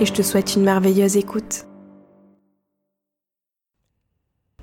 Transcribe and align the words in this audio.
et 0.00 0.06
je 0.06 0.12
te 0.12 0.22
souhaite 0.22 0.56
une 0.56 0.62
merveilleuse 0.62 1.16
écoute. 1.16 1.67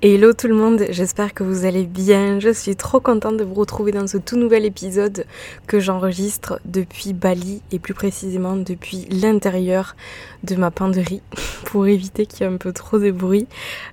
Hello 0.02 0.34
tout 0.34 0.46
le 0.46 0.54
monde, 0.54 0.84
j'espère 0.90 1.32
que 1.32 1.42
vous 1.42 1.64
allez 1.64 1.86
bien. 1.86 2.38
Je 2.38 2.52
suis 2.52 2.76
trop 2.76 3.00
contente 3.00 3.38
de 3.38 3.44
vous 3.44 3.54
retrouver 3.54 3.92
dans 3.92 4.06
ce 4.06 4.18
tout 4.18 4.36
nouvel 4.36 4.66
épisode 4.66 5.24
que 5.66 5.80
j'enregistre 5.80 6.60
depuis 6.66 7.14
Bali 7.14 7.62
et 7.72 7.78
plus 7.78 7.94
précisément 7.94 8.56
depuis 8.56 9.06
l'intérieur 9.08 9.96
de 10.44 10.54
ma 10.54 10.70
penderie 10.70 11.22
pour 11.64 11.86
éviter 11.86 12.26
qu'il 12.26 12.42
y 12.42 12.42
ait 12.42 12.52
un 12.52 12.58
peu 12.58 12.74
trop 12.74 12.98
de 12.98 13.10
bruit 13.10 13.48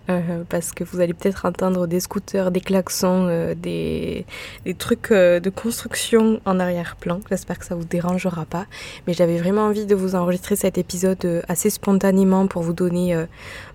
euh, 0.10 0.44
parce 0.50 0.74
que 0.74 0.84
vous 0.84 1.00
allez 1.00 1.14
peut-être 1.14 1.46
entendre 1.46 1.88
des 1.88 2.02
scooters, 2.02 2.52
des 2.52 2.60
klaxons, 2.60 3.28
euh, 3.30 3.56
des, 3.56 4.26
trucs 4.78 5.10
euh, 5.12 5.40
de 5.40 5.50
construction 5.50 6.42
en 6.44 6.60
arrière-plan. 6.60 7.22
J'espère 7.30 7.58
que 7.58 7.66
ça 7.66 7.76
vous 7.76 7.86
dérangera 7.86 8.44
pas. 8.44 8.66
Mais 9.08 9.14
j'avais 9.14 9.38
vraiment 9.38 9.68
envie 9.68 9.86
de 9.86 9.96
vous 9.96 10.16
enregistrer 10.16 10.58
cet 10.58 10.78
épisode 10.78 11.44
assez 11.48 11.70
spontanément 11.70 12.48
pour 12.48 12.62
vous 12.62 12.74
donner 12.74 13.16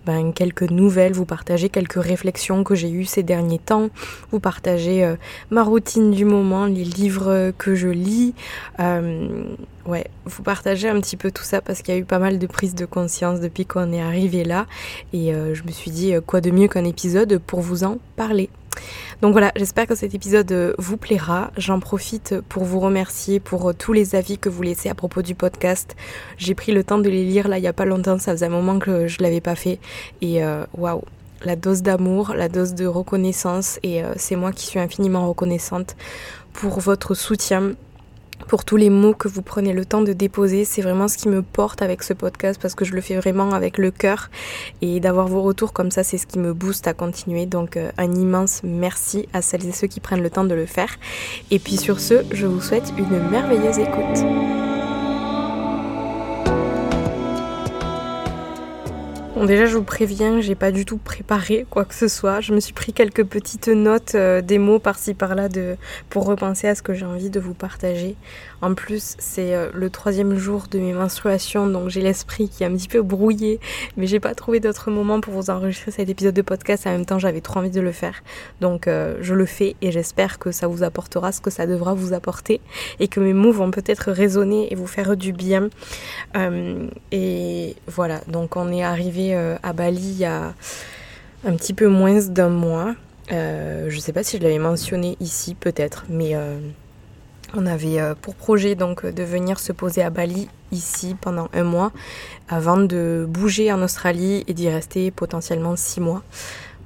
ben, 0.05 0.35
quelques 0.35 0.70
nouvelles, 0.70 1.15
vous 1.15 1.25
partager 1.25 1.70
quelques 1.70 1.95
réflexions 1.95 2.17
que 2.64 2.74
j'ai 2.74 2.91
eues 2.91 3.05
ces 3.05 3.22
derniers 3.22 3.58
temps, 3.58 3.88
vous 4.30 4.41
partager 4.41 5.05
euh, 5.05 5.16
ma 5.50 5.62
routine 5.62 6.11
du 6.11 6.24
moment, 6.24 6.66
les 6.66 6.84
livres 6.84 7.52
que 7.56 7.74
je 7.74 7.88
lis. 7.88 8.34
Euh, 8.80 9.44
ouais, 9.86 10.06
vous 10.24 10.42
partager 10.42 10.89
un 10.89 11.00
petit 11.00 11.16
peu 11.16 11.30
tout 11.30 11.44
ça 11.44 11.61
parce 11.61 11.83
qu'il 11.83 11.94
y 11.94 11.96
a 11.96 12.00
eu 12.00 12.05
pas 12.05 12.19
mal 12.19 12.39
de 12.39 12.46
prises 12.46 12.74
de 12.74 12.86
conscience 12.86 13.41
depuis 13.41 13.66
qu'on 13.66 13.92
est 13.92 14.00
arrivé 14.00 14.44
là. 14.44 14.66
Et 15.12 15.33
euh, 15.33 15.55
je 15.55 15.62
me 15.64 15.70
suis 15.70 15.91
dit, 15.91 16.14
quoi 16.27 16.41
de 16.41 16.50
mieux 16.50 16.69
qu'un 16.69 16.84
épisode 16.84 17.39
pour 17.39 17.61
vous 17.61 17.84
en 17.84 17.98
parler. 18.16 18.50
Donc 19.22 19.33
voilà, 19.33 19.50
j'espère 19.56 19.89
que 19.89 19.96
cet 19.96 20.14
épisode 20.14 20.74
vous 20.78 20.96
plaira. 20.96 21.50
J'en 21.56 21.80
profite 21.80 22.36
pour 22.48 22.62
vous 22.62 22.78
remercier 22.78 23.41
pour 23.41 23.74
tous 23.74 23.92
les 23.92 24.14
avis 24.14 24.39
que 24.39 24.48
vous 24.48 24.62
laissez 24.62 24.89
à 24.89 24.94
propos 24.94 25.20
du 25.22 25.34
podcast. 25.34 25.96
J'ai 26.36 26.55
pris 26.55 26.70
le 26.70 26.84
temps 26.84 26.98
de 26.98 27.08
les 27.08 27.24
lire 27.24 27.48
là 27.48 27.58
il 27.58 27.64
y 27.64 27.66
a 27.66 27.72
pas 27.72 27.86
longtemps, 27.86 28.19
ça 28.19 28.30
faisait 28.33 28.46
un 28.46 28.50
moment 28.50 28.78
que 28.78 29.08
je 29.08 29.20
l'avais 29.20 29.41
pas 29.41 29.56
fait 29.56 29.80
et 30.22 30.42
waouh, 30.77 31.02
la 31.44 31.56
dose 31.56 31.83
d'amour, 31.83 32.34
la 32.34 32.48
dose 32.48 32.75
de 32.75 32.86
reconnaissance 32.86 33.78
et 33.83 34.03
c'est 34.17 34.36
moi 34.36 34.53
qui 34.53 34.67
suis 34.67 34.78
infiniment 34.78 35.28
reconnaissante 35.28 35.97
pour 36.53 36.80
votre 36.80 37.14
soutien 37.14 37.75
pour 38.47 38.64
tous 38.64 38.77
les 38.77 38.91
mots 38.91 39.14
que 39.14 39.28
vous 39.28 39.42
prenez 39.42 39.72
le 39.72 39.84
temps 39.84 40.00
de 40.00 40.12
déposer. 40.12 40.64
C'est 40.64 40.83
vraiment 40.83 41.08
ce 41.08 41.17
qui 41.19 41.28
me 41.28 41.42
porte 41.42 41.83
avec 41.83 42.03
ce 42.03 42.12
podcast 42.12 42.61
parce 42.61 42.75
que 42.75 42.84
je 42.84 42.95
le 42.95 43.00
fais 43.00 43.17
vraiment 43.17 43.53
avec 43.53 43.78
le 43.78 43.91
cœur. 43.91 44.30
Et 44.80 45.00
d'avoir 45.00 45.28
vos 45.28 45.42
retours 45.42 45.72
comme 45.72 45.91
ça, 45.91 46.05
c'est 46.05 46.19
ce 46.19 46.27
qui 46.27 46.39
me 46.39 46.53
booste 46.53 46.86
à 46.86 46.95
continuer. 46.95 47.47
Donc 47.47 47.77
euh, 47.77 47.91
un 47.98 48.12
immense 48.12 48.62
merci 48.64 49.28
à 49.33 49.42
celles 49.42 49.67
et 49.67 49.73
ceux 49.73 49.86
qui 49.86 50.00
prennent 50.00 50.23
le 50.23 50.30
temps 50.30 50.45
de 50.45 50.55
le 50.55 50.67
faire. 50.67 50.97
Et 51.50 51.58
puis 51.58 51.77
sur 51.77 52.00
ce, 52.00 52.25
je 52.33 52.47
vous 52.47 52.61
souhaite 52.61 52.92
une 52.97 53.28
merveilleuse 53.30 53.78
écoute. 53.78 54.67
Bon, 59.39 59.44
déjà, 59.44 59.67
je 59.67 59.77
vous 59.77 59.84
préviens, 59.84 60.41
j'ai 60.41 60.56
pas 60.56 60.72
du 60.72 60.84
tout 60.84 60.97
préparé 60.97 61.64
quoi 61.70 61.84
que 61.84 61.94
ce 61.94 62.08
soit. 62.08 62.41
Je 62.41 62.53
me 62.53 62.58
suis 62.58 62.72
pris 62.72 62.92
quelques 62.92 63.22
petites 63.22 63.69
notes, 63.69 64.17
euh, 64.17 64.41
des 64.41 64.58
mots 64.58 64.80
par-ci 64.80 65.14
par-là 65.14 65.48
de, 65.48 65.77
pour 66.11 66.24
repenser 66.24 66.67
à 66.67 66.74
ce 66.74 66.83
que 66.83 66.92
j'ai 66.92 67.05
envie 67.05 67.30
de 67.30 67.39
vous 67.39 67.55
partager. 67.55 68.17
En 68.63 68.74
plus, 68.74 69.14
c'est 69.20 69.55
euh, 69.55 69.70
le 69.73 69.90
troisième 69.90 70.35
jour 70.35 70.64
de 70.68 70.80
mes 70.80 70.92
menstruations, 70.92 71.68
donc 71.68 71.89
j'ai 71.89 72.01
l'esprit 72.01 72.48
qui 72.48 72.64
est 72.64 72.67
un 72.67 72.74
petit 72.74 72.89
peu 72.89 73.01
brouillé, 73.01 73.61
mais 73.96 74.08
j'ai 74.08 74.18
pas 74.18 74.35
trouvé 74.35 74.58
d'autre 74.58 74.90
moment 74.90 75.20
pour 75.20 75.35
vous 75.35 75.51
enregistrer 75.51 75.92
cet 75.92 76.08
épisode 76.08 76.34
de 76.34 76.42
podcast. 76.42 76.89
En 76.89 76.90
même 76.90 77.07
temps, 77.07 77.20
j'avais 77.20 77.40
trop 77.40 77.61
envie 77.61 77.70
de 77.70 77.80
le 77.80 77.92
faire, 77.92 78.24
donc 78.61 78.89
euh, 78.89 79.18
je 79.20 79.34
le 79.34 79.46
fais 79.46 79.77
et 79.83 79.92
j'espère 79.92 80.40
que 80.40 80.51
ça 80.51 80.67
vous 80.67 80.83
apportera 80.83 81.30
ce 81.30 81.40
que 81.40 81.51
ça 81.51 81.68
devra 81.68 81.95
vous 81.95 82.13
apporter 82.13 82.61
et 82.98 83.07
que 83.07 83.20
mes 83.20 83.34
mots 83.34 83.52
vont 83.52 83.70
peut-être 83.70 84.11
résonner 84.11 84.73
et 84.73 84.74
vous 84.74 84.89
faire 84.89 85.17
du 85.17 85.33
bien. 85.33 85.68
et 87.13 87.77
voilà, 87.86 88.20
donc 88.27 88.57
on 88.57 88.73
est 88.73 88.83
arrivé 88.83 89.27
euh, 89.34 89.56
à 89.62 89.72
Bali 89.72 90.00
il 90.00 90.18
y 90.18 90.24
a 90.24 90.55
un 91.44 91.56
petit 91.56 91.74
peu 91.74 91.89
moins 91.89 92.20
d'un 92.20 92.48
mois. 92.48 92.94
Euh, 93.30 93.86
je 93.89 93.96
ne 93.96 94.00
sais 94.00 94.12
pas 94.12 94.22
si 94.22 94.39
je 94.39 94.42
l'avais 94.42 94.58
mentionné 94.58 95.16
ici, 95.20 95.55
peut-être, 95.55 96.06
mais 96.08 96.34
euh, 96.34 96.58
on 97.55 97.66
avait 97.66 97.98
pour 98.20 98.34
projet 98.34 98.74
donc 98.74 99.06
de 99.06 99.22
venir 99.22 99.58
se 99.58 99.72
poser 99.72 100.02
à 100.02 100.11
Bali 100.11 100.48
ici 100.72 101.16
pendant 101.20 101.48
un 101.52 101.64
mois 101.64 101.92
avant 102.48 102.77
de 102.77 103.27
bouger 103.28 103.72
en 103.72 103.83
Australie 103.83 104.44
et 104.48 104.55
d'y 104.55 104.68
rester 104.68 105.11
potentiellement 105.11 105.77
six 105.77 106.00
mois. 106.00 106.22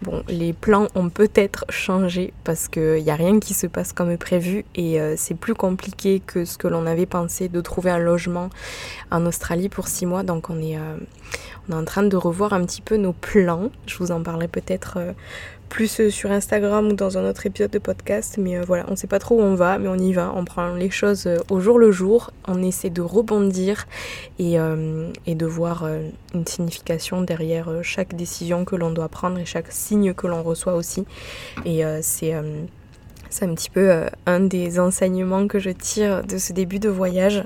Bon, 0.03 0.23
les 0.29 0.53
plans 0.53 0.89
ont 0.95 1.09
peut-être 1.11 1.65
changé 1.69 2.33
parce 2.45 2.69
qu'il 2.69 3.03
n'y 3.03 3.11
a 3.11 3.15
rien 3.15 3.39
qui 3.39 3.55
se 3.55 3.67
passe 3.67 3.93
comme 3.93 4.17
prévu 4.19 4.65
et 4.75 4.99
c'est 5.17 5.35
plus 5.37 5.55
compliqué 5.55 6.21
que 6.21 6.45
ce 6.45 6.59
que 6.59 6.67
l'on 6.67 6.87
avait 6.87 7.07
pensé 7.07 7.49
de 7.49 7.61
trouver 7.61 7.91
un 7.91 7.99
logement 7.99 8.51
en 9.13 9.25
Australie 9.27 9.69
pour 9.69 9.87
six 9.87 10.07
mois. 10.07 10.25
Donc 10.25 10.51
on 10.51 10.61
est, 10.61 10.77
on 11.69 11.73
est 11.73 11.77
en 11.77 11.85
train 11.85 12.03
de 12.03 12.17
revoir 12.17 12.53
un 12.53 12.65
petit 12.65 12.81
peu 12.81 12.97
nos 12.97 13.13
plans. 13.13 13.71
Je 13.87 13.97
vous 13.99 14.11
en 14.11 14.23
parlerai 14.23 14.49
peut-être 14.49 14.95
euh, 14.97 15.13
plus 15.73 16.01
euh, 16.01 16.11
sur 16.11 16.31
Instagram 16.31 16.89
ou 16.89 16.93
dans 16.93 17.17
un 17.17 17.29
autre 17.29 17.47
épisode 17.47 17.71
de 17.71 17.79
podcast. 17.79 18.37
Mais 18.39 18.59
euh, 18.59 18.63
voilà, 18.67 18.85
on 18.89 18.91
ne 18.91 18.97
sait 18.97 19.07
pas 19.07 19.19
trop 19.19 19.37
où 19.37 19.41
on 19.41 19.55
va, 19.55 19.79
mais 19.79 19.89
on 19.89 19.97
y 19.97 20.13
va. 20.13 20.31
On 20.37 20.45
prend 20.45 20.75
les 20.75 20.91
choses 20.91 21.27
au 21.49 21.61
jour 21.61 21.79
le 21.79 21.91
jour. 21.91 22.31
On 22.47 22.63
essaie 22.63 22.91
de 22.91 23.01
rebondir 23.01 23.87
et, 24.39 24.57
de 24.59 25.47
voir 25.47 25.89
une 26.35 26.47
signification 26.47 27.23
derrière 27.23 27.71
chaque 27.83 28.15
décision 28.15 28.65
que 28.67 28.77
l'on 28.77 28.91
doit 28.91 29.09
prendre 29.09 29.39
et 29.39 29.47
chaque 29.47 29.73
signe 29.73 30.13
que 30.13 30.27
l'on 30.27 30.43
reçoit 30.43 30.75
aussi. 30.75 31.07
Et 31.65 31.83
c'est 32.03 32.35
un 32.35 33.55
petit 33.55 33.71
peu 33.71 34.05
un 34.27 34.41
des 34.41 34.79
enseignements 34.79 35.47
que 35.49 35.59
je 35.59 35.71
tire 35.71 36.23
de 36.25 36.37
ce 36.37 36.53
début 36.53 36.81
de 36.81 36.91
voyage. 36.91 37.45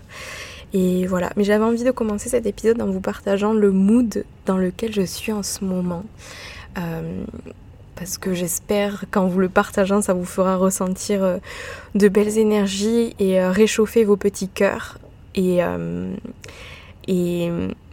Et 0.73 1.07
voilà, 1.07 1.31
mais 1.37 1.45
j'avais 1.45 1.65
envie 1.65 1.85
de 1.85 1.91
commencer 1.91 2.29
cet 2.29 2.47
épisode 2.47 2.83
en 2.83 2.87
vous 2.87 3.01
partageant 3.01 3.53
le 3.53 3.71
mood 3.71 4.25
dans 4.47 4.59
lequel 4.59 4.93
je 4.93 5.03
suis 5.03 5.33
en 5.33 5.43
ce 5.43 5.65
moment. 5.65 6.05
Euh, 6.79 7.25
parce 7.97 8.19
que 8.19 8.35
j'espère 8.35 9.05
qu'en 9.11 9.27
vous 9.27 9.41
le 9.41 9.49
partageant, 9.49 10.01
ça 10.01 10.13
vous 10.13 10.25
fera 10.25 10.57
ressentir 10.57 11.25
euh, 11.25 11.39
de 11.95 12.09
belles 12.09 12.39
énergies 12.39 13.15
et 13.19 13.41
euh, 13.41 13.51
réchauffer 13.51 14.05
vos 14.05 14.17
petits 14.17 14.49
cœurs. 14.49 14.99
Et, 15.35 15.59
et, 17.09 17.51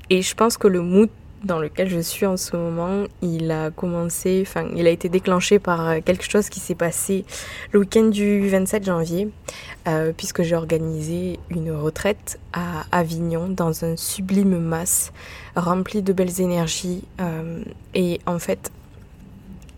et 0.09 0.21
je 0.21 0.33
pense 0.33 0.57
que 0.57 0.69
le 0.69 0.79
mood 0.79 1.09
dans 1.43 1.59
lequel 1.59 1.89
je 1.89 1.99
suis 1.99 2.25
en 2.25 2.37
ce 2.37 2.55
moment, 2.55 3.03
il 3.21 3.51
a 3.51 3.69
commencé, 3.69 4.43
enfin, 4.47 4.67
il 4.75 4.87
a 4.87 4.89
été 4.89 5.09
déclenché 5.09 5.59
par 5.59 5.89
euh, 5.89 5.99
quelque 6.03 6.29
chose 6.29 6.49
qui 6.49 6.59
s'est 6.59 6.75
passé 6.75 7.25
le 7.71 7.79
week-end 7.79 8.05
du 8.05 8.47
27 8.47 8.85
janvier, 8.85 9.29
euh, 9.87 10.13
puisque 10.15 10.43
j'ai 10.43 10.55
organisé 10.55 11.39
une 11.49 11.71
retraite 11.71 12.39
à 12.53 12.85
Avignon 12.91 13.49
dans 13.49 13.83
un 13.83 13.97
sublime 13.97 14.57
mas 14.57 15.11
rempli 15.55 16.01
de 16.01 16.13
belles 16.13 16.39
énergies. 16.39 17.03
Euh, 17.19 17.63
et 17.93 18.21
en 18.25 18.39
fait, 18.39 18.71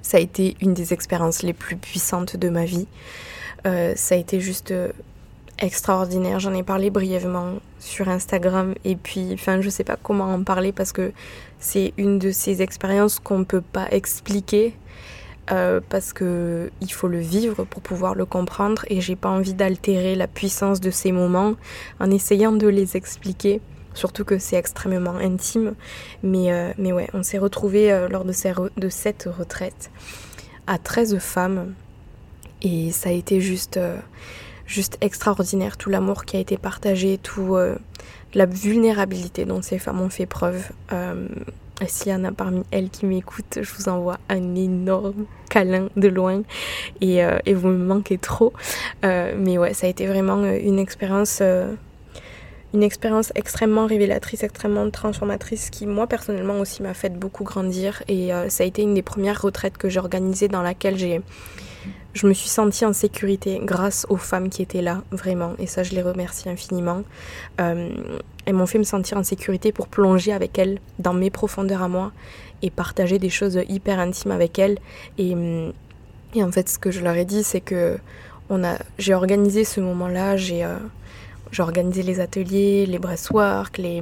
ça 0.05 0.17
a 0.17 0.19
été 0.19 0.55
une 0.61 0.75
des 0.75 0.93
expériences 0.93 1.41
les 1.41 1.53
plus 1.53 1.75
puissantes 1.75 2.37
de 2.37 2.49
ma 2.49 2.65
vie. 2.65 2.87
ça 3.63 4.15
a 4.15 4.17
été 4.17 4.39
juste 4.39 4.71
extraordinaire. 5.59 6.39
J'en 6.39 6.53
ai 6.53 6.63
parlé 6.63 6.89
brièvement 6.89 7.53
sur 7.79 8.09
Instagram 8.09 8.75
et 8.83 8.95
puis, 8.95 9.31
enfin, 9.33 9.61
je 9.61 9.69
sais 9.69 9.83
pas 9.83 9.97
comment 10.01 10.33
en 10.33 10.43
parler 10.43 10.71
parce 10.71 10.91
que 10.91 11.11
c'est 11.59 11.93
une 11.97 12.19
de 12.19 12.31
ces 12.31 12.61
expériences 12.61 13.19
qu'on 13.19 13.39
ne 13.39 13.43
peut 13.43 13.61
pas 13.61 13.87
expliquer 13.91 14.75
euh, 15.51 15.79
parce 15.89 16.11
que 16.13 16.71
il 16.81 16.91
faut 16.91 17.07
le 17.07 17.19
vivre 17.19 17.63
pour 17.65 17.81
pouvoir 17.81 18.15
le 18.15 18.25
comprendre 18.25 18.83
et 18.89 18.99
j'ai 19.01 19.15
pas 19.15 19.29
envie 19.29 19.53
d'altérer 19.53 20.15
la 20.15 20.27
puissance 20.27 20.81
de 20.81 20.89
ces 20.89 21.11
moments 21.11 21.55
en 21.99 22.11
essayant 22.11 22.51
de 22.51 22.67
les 22.67 22.97
expliquer. 22.97 23.61
Surtout 23.95 24.23
que 24.23 24.37
c'est 24.37 24.55
extrêmement 24.55 25.15
intime. 25.15 25.73
Mais, 26.21 26.53
euh, 26.53 26.71
mais 26.77 26.93
ouais, 26.93 27.09
on 27.13 27.23
s'est 27.23 27.39
retrouvés 27.39 27.91
euh, 27.91 28.07
lors 28.07 28.23
de, 28.25 28.31
cette 28.89 29.23
retraite 29.23 29.89
à 30.67 30.77
13 30.77 31.17
femmes. 31.17 31.73
Et 32.61 32.91
ça 32.91 33.09
a 33.09 33.11
été 33.11 33.41
juste 33.41 33.79
juste 34.65 34.97
extraordinaire, 35.01 35.77
tout 35.77 35.89
l'amour 35.89 36.25
qui 36.25 36.37
a 36.37 36.39
été 36.39 36.57
partagé, 36.57 37.17
tout 37.17 37.55
euh, 37.55 37.75
la 38.33 38.45
vulnérabilité 38.45 39.45
dont 39.45 39.61
ces 39.61 39.79
femmes 39.79 40.01
ont 40.01 40.09
fait 40.09 40.25
preuve. 40.25 40.69
Euh, 40.91 41.27
S'il 41.87 42.11
y 42.11 42.15
en 42.15 42.23
a 42.23 42.31
parmi 42.31 42.63
elles 42.71 42.89
qui 42.89 43.05
m'écoutent, 43.05 43.59
je 43.61 43.73
vous 43.73 43.89
envoie 43.89 44.17
un 44.29 44.55
énorme 44.55 45.25
câlin 45.49 45.89
de 45.95 46.07
loin 46.07 46.41
et, 47.01 47.23
euh, 47.23 47.37
vous 47.53 47.67
me 47.67 47.85
manquez 47.85 48.17
trop. 48.17 48.53
Euh, 49.03 49.35
mais 49.37 49.57
ouais, 49.57 49.73
ça 49.73 49.87
a 49.87 49.89
été 49.89 50.07
vraiment 50.07 50.43
une 50.45 50.79
expérience 50.79 51.41
une 52.75 52.83
expérience 52.83 53.31
extrêmement 53.35 53.87
révélatrice, 53.87 54.43
extrêmement 54.43 54.89
transformatrice 54.89 55.69
qui 55.69 55.87
moi 55.87 56.07
personnellement 56.07 56.59
aussi 56.59 56.83
m'a 56.83 56.93
fait 56.93 57.09
beaucoup 57.09 57.43
grandir 57.43 58.03
et 58.07 58.33
euh, 58.33 58.49
ça 58.49 58.63
a 58.63 58.67
été 58.67 58.81
une 58.81 58.93
des 58.93 59.01
premières 59.01 59.41
retraites 59.41 59.77
que 59.77 59.89
j'ai 59.89 59.99
organisées 59.99 60.49
dans 60.49 60.61
laquelle 60.61 60.97
j'ai 60.97 61.21
je 62.13 62.27
me 62.27 62.33
suis 62.33 62.47
sentie 62.47 62.85
en 62.85 62.93
sécurité 62.93 63.59
grâce 63.61 64.05
aux 64.09 64.15
femmes 64.15 64.49
qui 64.49 64.61
étaient 64.61 64.81
là, 64.81 65.03
vraiment. 65.11 65.53
Et 65.59 65.67
ça, 65.67 65.83
je 65.83 65.91
les 65.91 66.01
remercie 66.01 66.47
infiniment. 66.47 67.03
Euh, 67.59 67.89
elles 68.45 68.53
m'ont 68.53 68.65
fait 68.65 68.77
me 68.77 68.85
sentir 68.85 69.17
en 69.17 69.23
sécurité 69.23 69.73
pour 69.73 69.89
plonger 69.89 70.31
avec 70.31 70.57
elles 70.57 70.79
dans 70.97 71.13
mes 71.13 71.29
profondeurs 71.29 71.83
à 71.83 71.89
moi 71.89 72.13
et 72.61 72.69
partager 72.69 73.19
des 73.19 73.29
choses 73.29 73.59
hyper 73.67 73.99
intimes 73.99 74.31
avec 74.31 74.57
elles. 74.59 74.77
Et, 75.17 75.35
en 75.35 76.51
fait, 76.53 76.69
ce 76.69 76.79
que 76.79 76.89
je 76.89 77.01
leur 77.01 77.15
ai 77.15 77.25
dit, 77.25 77.43
c'est 77.43 77.59
que 77.59 77.97
j'ai 78.97 79.13
organisé 79.13 79.65
ce 79.65 79.81
moment-là, 79.81 80.37
j'ai 80.37 80.63
euh, 80.63 80.77
j'ai 81.51 81.61
organisé 81.61 82.03
les 82.03 82.19
ateliers, 82.19 82.85
les 82.85 82.99
breathwork, 82.99 83.77
les, 83.77 84.01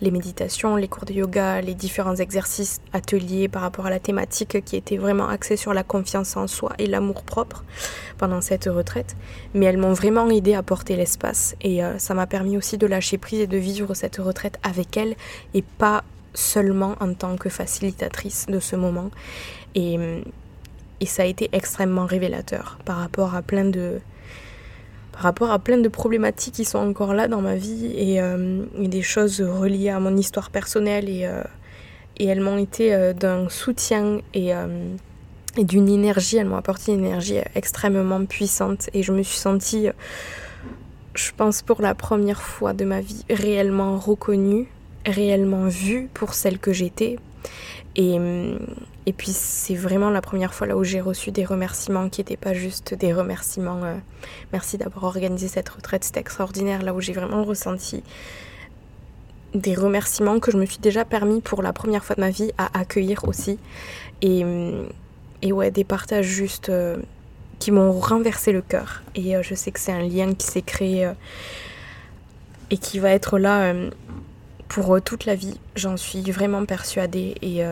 méditations, 0.00 0.76
les 0.76 0.88
cours 0.88 1.04
de 1.04 1.12
yoga, 1.12 1.60
les 1.60 1.74
différents 1.74 2.16
exercices 2.16 2.80
ateliers 2.92 3.48
par 3.48 3.62
rapport 3.62 3.86
à 3.86 3.90
la 3.90 3.98
thématique 3.98 4.64
qui 4.64 4.76
était 4.76 4.96
vraiment 4.96 5.28
axée 5.28 5.56
sur 5.56 5.74
la 5.74 5.82
confiance 5.82 6.36
en 6.36 6.46
soi 6.46 6.72
et 6.78 6.86
l'amour 6.86 7.22
propre 7.22 7.64
pendant 8.18 8.40
cette 8.40 8.64
retraite. 8.64 9.16
Mais 9.54 9.66
elles 9.66 9.78
m'ont 9.78 9.92
vraiment 9.92 10.30
aidé 10.30 10.54
à 10.54 10.62
porter 10.62 10.96
l'espace 10.96 11.56
et 11.60 11.84
euh, 11.84 11.98
ça 11.98 12.14
m'a 12.14 12.26
permis 12.26 12.56
aussi 12.56 12.78
de 12.78 12.86
lâcher 12.86 13.18
prise 13.18 13.40
et 13.40 13.46
de 13.46 13.58
vivre 13.58 13.94
cette 13.94 14.16
retraite 14.16 14.58
avec 14.62 14.96
elles 14.96 15.16
et 15.52 15.62
pas 15.62 16.04
seulement 16.34 16.96
en 17.00 17.14
tant 17.14 17.36
que 17.36 17.48
facilitatrice 17.48 18.46
de 18.46 18.60
ce 18.60 18.76
moment. 18.76 19.10
Et 19.74 19.98
ça 21.06 21.22
a 21.22 21.26
été 21.26 21.50
extrêmement 21.52 22.06
révélateur 22.06 22.78
par 22.84 22.96
rapport 22.96 23.34
à 23.34 23.42
plein 23.42 23.64
de 23.64 24.00
par 25.14 25.22
rapport 25.22 25.52
à 25.52 25.60
plein 25.60 25.78
de 25.78 25.88
problématiques 25.88 26.54
qui 26.54 26.64
sont 26.64 26.78
encore 26.78 27.14
là 27.14 27.28
dans 27.28 27.40
ma 27.40 27.54
vie 27.54 27.86
et, 27.96 28.20
euh, 28.20 28.64
des 28.76 29.02
choses 29.02 29.40
reliées 29.40 29.90
à 29.90 30.00
mon 30.00 30.16
histoire 30.16 30.50
personnelle 30.50 31.08
et, 31.08 31.24
euh, 31.24 31.42
elles 32.18 32.40
m'ont 32.40 32.58
été 32.58 32.92
euh, 32.92 33.12
d'un 33.12 33.48
soutien 33.48 34.18
et, 34.34 34.52
d'une 35.56 35.88
énergie, 35.88 36.38
elles 36.38 36.48
m'ont 36.48 36.56
apporté 36.56 36.92
une 36.92 37.04
énergie 37.04 37.36
extrêmement 37.54 38.24
puissante 38.24 38.90
et 38.92 39.04
je 39.04 39.12
me 39.12 39.22
suis 39.22 39.38
sentie, 39.38 39.86
je 41.14 41.30
pense 41.36 41.62
pour 41.62 41.80
la 41.80 41.94
première 41.94 42.42
fois 42.42 42.72
de 42.72 42.84
ma 42.84 43.00
vie, 43.00 43.24
réellement 43.30 43.96
reconnue, 43.96 44.66
réellement 45.06 45.68
vue 45.68 46.08
pour 46.12 46.34
celle 46.34 46.58
que 46.58 46.72
j'étais 46.72 47.18
et 49.06 49.12
puis 49.12 49.32
c'est 49.32 49.74
vraiment 49.74 50.08
la 50.10 50.22
première 50.22 50.54
fois 50.54 50.66
là 50.66 50.76
où 50.76 50.84
j'ai 50.84 51.00
reçu 51.00 51.30
des 51.30 51.44
remerciements 51.44 52.08
qui 52.08 52.20
n'étaient 52.20 52.38
pas 52.38 52.54
juste 52.54 52.94
des 52.94 53.12
remerciements. 53.12 53.84
Euh, 53.84 53.96
merci 54.52 54.78
d'avoir 54.78 55.04
organisé 55.04 55.48
cette 55.48 55.68
retraite, 55.68 56.04
c'était 56.04 56.20
extraordinaire. 56.20 56.82
Là 56.82 56.94
où 56.94 57.00
j'ai 57.00 57.12
vraiment 57.12 57.44
ressenti 57.44 58.02
des 59.54 59.74
remerciements 59.74 60.40
que 60.40 60.50
je 60.50 60.56
me 60.56 60.64
suis 60.64 60.78
déjà 60.78 61.04
permis 61.04 61.40
pour 61.40 61.62
la 61.62 61.72
première 61.72 62.04
fois 62.04 62.16
de 62.16 62.22
ma 62.22 62.30
vie 62.30 62.50
à 62.56 62.78
accueillir 62.78 63.28
aussi. 63.28 63.58
Et, 64.22 64.42
ouais, 65.52 65.70
des 65.70 65.84
partages 65.84 66.24
juste 66.24 66.70
euh, 66.70 66.96
qui 67.58 67.70
m'ont 67.70 67.92
renversé 67.92 68.52
le 68.52 68.62
cœur. 68.62 69.02
Et 69.14 69.36
euh, 69.36 69.42
je 69.42 69.54
sais 69.54 69.70
que 69.70 69.78
c'est 69.78 69.92
un 69.92 70.02
lien 70.02 70.32
qui 70.34 70.46
s'est 70.46 70.62
créé 70.62 71.10
et 72.70 72.78
qui 72.78 72.98
va 72.98 73.10
être 73.10 73.38
là 73.38 73.74
pour 74.68 75.00
toute 75.02 75.26
la 75.26 75.34
vie. 75.34 75.58
J'en 75.76 75.96
suis 75.96 76.30
vraiment 76.30 76.64
persuadée. 76.64 77.34
Et, 77.42 77.62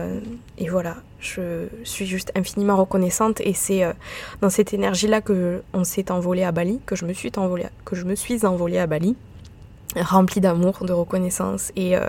et 0.57 0.69
voilà, 0.69 0.97
je 1.23 1.67
suis 1.83 2.05
juste 2.05 2.31
infiniment 2.35 2.75
reconnaissante 2.75 3.39
et 3.41 3.53
c'est 3.53 3.83
euh, 3.83 3.93
dans 4.41 4.49
cette 4.49 4.73
énergie-là 4.73 5.21
que 5.21 5.63
on 5.73 5.83
s'est 5.85 6.11
envolé 6.11 6.43
à 6.43 6.51
Bali, 6.51 6.81
que 6.85 6.95
je 6.95 7.05
me 7.05 7.13
suis 7.13 7.31
envolée, 7.37 7.65
que 7.85 7.95
je 7.95 8.03
me 8.03 8.13
suis 8.13 8.45
à 8.45 8.87
Bali, 8.87 9.15
remplie 9.95 10.41
d'amour, 10.41 10.83
de 10.85 10.91
reconnaissance 10.91 11.71
et 11.75 11.95
euh, 11.95 12.07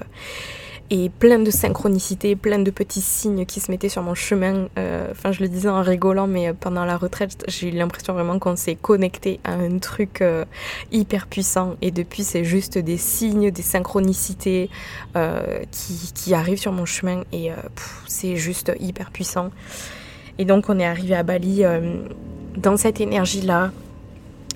et 0.90 1.08
plein 1.08 1.38
de 1.38 1.50
synchronicité, 1.50 2.36
plein 2.36 2.58
de 2.58 2.70
petits 2.70 3.00
signes 3.00 3.46
qui 3.46 3.60
se 3.60 3.70
mettaient 3.70 3.88
sur 3.88 4.02
mon 4.02 4.14
chemin. 4.14 4.68
Euh, 4.78 5.08
enfin, 5.10 5.32
je 5.32 5.40
le 5.40 5.48
disais 5.48 5.68
en 5.68 5.82
rigolant, 5.82 6.26
mais 6.26 6.52
pendant 6.52 6.84
la 6.84 6.96
retraite, 6.96 7.42
j'ai 7.48 7.68
eu 7.68 7.70
l'impression 7.70 8.12
vraiment 8.12 8.38
qu'on 8.38 8.54
s'est 8.54 8.74
connecté 8.74 9.40
à 9.44 9.54
un 9.54 9.78
truc 9.78 10.20
euh, 10.20 10.44
hyper 10.92 11.26
puissant. 11.26 11.76
Et 11.80 11.90
depuis, 11.90 12.22
c'est 12.22 12.44
juste 12.44 12.76
des 12.76 12.98
signes, 12.98 13.50
des 13.50 13.62
synchronicités 13.62 14.68
euh, 15.16 15.60
qui, 15.70 16.12
qui, 16.14 16.34
arrivent 16.34 16.60
sur 16.60 16.72
mon 16.72 16.84
chemin 16.84 17.22
et 17.32 17.50
c'est 18.06 18.36
juste 18.36 18.72
hyper 18.78 19.10
puissant. 19.10 19.50
Et 20.38 20.44
donc, 20.44 20.68
on 20.68 20.78
est 20.78 20.86
arrivé 20.86 21.14
à 21.14 21.22
Bali 21.22 21.62
dans 22.56 22.76
cette 22.76 23.00
énergie-là, 23.00 23.70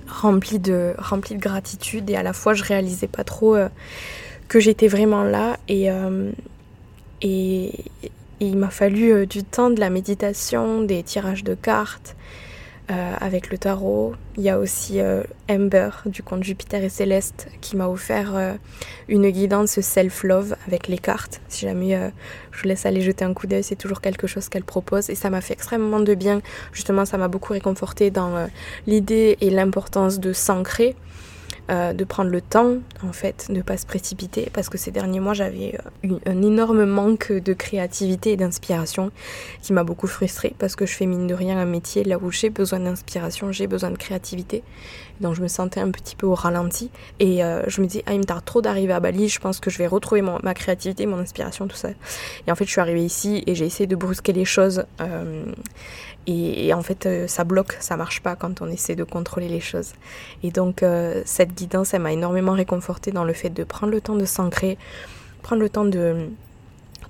remplie 0.09 0.59
de, 0.59 0.95
remplie 0.99 1.37
de 1.37 1.41
gratitude 1.41 2.11
et 2.11 2.17
à 2.17 2.23
la 2.23 2.33
fois, 2.33 2.55
je 2.55 2.65
réalisais 2.65 3.07
pas 3.07 3.25
trop 3.25 3.57
que 4.49 4.61
j'étais 4.61 4.89
vraiment 4.89 5.23
là 5.23 5.59
et, 5.69 5.91
euh, 5.91 6.31
il 8.41 8.57
m'a 8.57 8.71
fallu 8.71 9.13
euh, 9.13 9.27
du 9.27 9.43
temps, 9.43 9.71
de 9.71 9.81
la 9.81 9.91
méditation, 9.91 10.83
des 10.83 11.03
tirages 11.03 11.45
de 11.45 11.55
cartes 11.55 12.17
euh, 12.91 13.15
avec 13.21 13.51
le 13.51 13.59
tarot. 13.59 14.15
Il 14.37 14.45
y 14.45 14.49
a 14.49 14.59
aussi 14.59 15.01
Amber 15.51 15.91
du 16.07 16.23
conte 16.23 16.45
Jupiter 16.45 16.83
et 16.83 16.89
Céleste 16.89 17.49
qui 17.61 17.77
m'a 17.77 17.89
offert 17.89 18.57
une 19.09 19.29
guidance 19.29 19.81
self-love 19.81 20.57
avec 20.67 20.89
les 20.89 20.99
cartes. 20.99 21.41
Si 21.49 21.67
jamais 21.67 21.99
je 22.53 22.63
vous 22.63 22.69
laisse 22.69 22.87
aller 22.87 23.03
jeter 23.03 23.25
un 23.25 23.35
coup 23.35 23.49
d'œil, 23.49 23.65
c'est 23.65 23.77
toujours 23.77 24.01
quelque 24.01 24.27
chose 24.27 24.49
qu'elle 24.49 24.65
propose 24.65 25.11
et 25.11 25.17
ça 25.17 25.29
m'a 25.29 25.41
fait 25.41 25.55
extrêmement 25.55 26.01
de 26.01 26.15
bien. 26.15 26.41
Justement, 26.73 27.05
ça 27.05 27.19
m'a 27.19 27.29
beaucoup 27.29 27.53
réconforté 27.53 28.11
dans 28.11 28.49
l'idée 28.87 29.37
et 29.41 29.51
l'importance 29.51 30.21
de 30.21 30.33
s'ancrer 30.33 30.95
euh, 31.71 31.93
de 31.93 32.05
prendre 32.05 32.31
le 32.31 32.41
temps, 32.41 32.77
en 33.07 33.13
fait, 33.13 33.47
de 33.49 33.55
ne 33.55 33.63
pas 33.63 33.77
se 33.77 33.87
précipiter, 33.87 34.49
parce 34.53 34.69
que 34.69 34.79
ces 34.79 34.91
derniers 34.91 35.21
mois, 35.21 35.35
j'avais 35.35 35.79
euh, 36.05 36.19
un 36.27 36.43
énorme 36.43 36.85
manque 36.85 37.33
de 37.33 37.53
créativité 37.53 38.33
et 38.33 38.37
d'inspiration 38.37 39.11
qui 39.63 39.73
m'a 39.73 39.85
beaucoup 39.85 40.07
frustrée, 40.07 40.55
parce 40.59 40.77
que 40.77 40.87
je 40.87 40.95
fais 40.95 41.07
mine 41.07 41.27
de 41.27 41.35
rien 41.35 41.59
un 41.59 41.67
métier 41.67 42.05
là 42.05 42.19
où 42.19 42.31
j'ai 42.31 42.51
besoin 42.51 42.81
d'inspiration, 42.81 43.53
j'ai 43.53 43.67
besoin 43.67 43.91
de 43.91 43.99
créativité. 43.99 44.63
Donc 45.21 45.35
je 45.35 45.43
me 45.43 45.49
sentais 45.49 45.81
un 45.81 45.91
petit 45.91 46.15
peu 46.15 46.27
au 46.27 46.35
ralenti, 46.35 46.91
et 47.19 47.45
euh, 47.45 47.63
je 47.67 47.81
me 47.81 47.87
dis, 47.87 48.03
ah, 48.07 48.15
il 48.15 48.21
me 48.21 48.25
tarde 48.25 48.45
trop 48.45 48.63
d'arriver 48.63 48.93
à 48.93 49.01
Bali, 49.01 49.29
je 49.29 49.41
pense 49.41 49.61
que 49.61 49.69
je 49.69 49.79
vais 49.79 49.87
retrouver 49.87 50.23
ma 50.23 50.55
créativité, 50.55 51.07
mon 51.07 51.19
inspiration, 51.19 51.67
tout 51.67 51.77
ça. 51.77 51.91
Et 52.47 52.53
en 52.53 52.55
fait, 52.55 52.65
je 52.65 52.71
suis 52.71 52.81
arrivée 52.81 53.05
ici 53.05 53.43
et 53.47 53.55
j'ai 53.55 53.67
essayé 53.67 53.87
de 53.87 53.97
brusquer 53.97 54.33
les 54.33 54.45
choses. 54.45 54.85
Et, 56.31 56.75
en 56.75 56.83
fait, 56.83 57.07
euh, 57.07 57.27
ça 57.27 57.45
bloque, 57.45 57.79
ça 57.81 57.97
marche 57.97 58.21
pas 58.21 58.37
quand 58.37 58.61
on 58.61 58.69
essaie 58.69 58.95
de 58.95 59.05
contrôler 59.05 59.49
les 59.49 59.61
choses. 59.61 59.93
Et 60.43 60.51
donc, 60.51 60.83
euh, 60.83 61.23
cette 61.25 61.55
guidance, 61.55 61.95
elle 61.95 62.03
m'a 62.03 62.13
énormément 62.13 62.53
réconfortée 62.53 63.13
dans 63.13 63.25
le 63.25 63.33
fait 63.33 63.49
de 63.49 63.65
prendre 63.65 63.93
le 63.93 64.03
temps 64.03 64.15
de 64.15 64.27
s'ancrer, 64.27 64.77
prendre 65.43 65.63
le 65.63 65.71
temps 65.71 65.87
de 65.87 66.29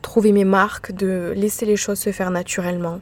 trouver 0.02 0.30
mes 0.30 0.44
marques, 0.44 0.92
de 0.92 1.32
laisser 1.34 1.66
les 1.66 1.74
choses 1.74 1.98
se 1.98 2.12
faire 2.12 2.30
naturellement. 2.30 3.00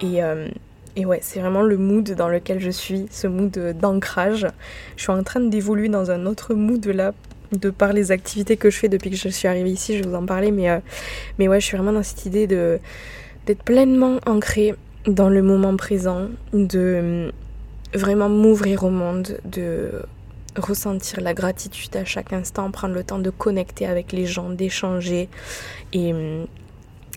Et, 0.00 0.22
euh, 0.22 0.46
et 0.94 1.04
ouais, 1.04 1.18
c'est 1.20 1.40
vraiment 1.40 1.62
le 1.62 1.76
mood 1.76 2.12
dans 2.12 2.28
lequel 2.28 2.60
je 2.60 2.70
suis, 2.70 3.08
ce 3.10 3.26
mood 3.26 3.50
d'ancrage. 3.76 4.46
Je 4.96 5.02
suis 5.02 5.12
en 5.12 5.24
train 5.24 5.40
d'évoluer 5.40 5.88
dans 5.88 6.12
un 6.12 6.26
autre 6.26 6.54
mood 6.54 6.86
là, 6.86 7.12
de 7.50 7.70
par 7.70 7.92
les 7.92 8.12
activités 8.12 8.56
que 8.56 8.70
je 8.70 8.78
fais 8.78 8.88
depuis 8.88 9.10
que 9.10 9.16
je 9.16 9.28
suis 9.28 9.48
arrivée 9.48 9.70
ici, 9.70 9.98
je 9.98 10.04
vais 10.04 10.10
vous 10.10 10.14
en 10.14 10.26
parler, 10.26 10.52
mais, 10.52 10.80
mais 11.40 11.48
ouais, 11.48 11.60
je 11.60 11.66
suis 11.66 11.76
vraiment 11.76 11.92
dans 11.92 12.02
cette 12.04 12.24
idée 12.24 12.46
d'être 12.46 13.62
pleinement 13.64 14.20
ancrée 14.26 14.74
dans 15.06 15.28
le 15.28 15.42
moment 15.42 15.76
présent, 15.76 16.28
de 16.52 16.78
euh, 16.78 17.30
vraiment 17.94 18.28
m'ouvrir 18.28 18.84
au 18.84 18.90
monde, 18.90 19.38
de 19.44 20.02
ressentir 20.56 21.20
la 21.20 21.34
gratitude 21.34 21.94
à 21.96 22.04
chaque 22.04 22.32
instant, 22.32 22.70
prendre 22.70 22.94
le 22.94 23.04
temps 23.04 23.18
de 23.18 23.30
connecter 23.30 23.86
avec 23.86 24.12
les 24.12 24.26
gens, 24.26 24.50
d'échanger. 24.50 25.28
Et, 25.92 26.12
euh, 26.12 26.44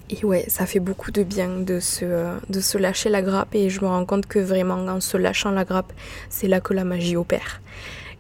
et 0.10 0.26
ouais, 0.26 0.46
ça 0.48 0.66
fait 0.66 0.80
beaucoup 0.80 1.12
de 1.12 1.24
bien 1.24 1.60
de 1.60 1.80
se, 1.80 2.06
de 2.50 2.60
se 2.60 2.78
lâcher 2.78 3.10
la 3.10 3.22
grappe 3.22 3.56
et 3.56 3.70
je 3.70 3.82
me 3.82 3.88
rends 3.88 4.06
compte 4.06 4.26
que 4.26 4.40
vraiment 4.40 4.76
en 4.76 5.00
se 5.00 5.18
lâchant 5.18 5.52
la 5.52 5.66
grappe, 5.66 5.94
c'est 6.30 6.48
là 6.48 6.60
que 6.60 6.74
la 6.74 6.84
magie 6.84 7.16
opère. 7.16 7.62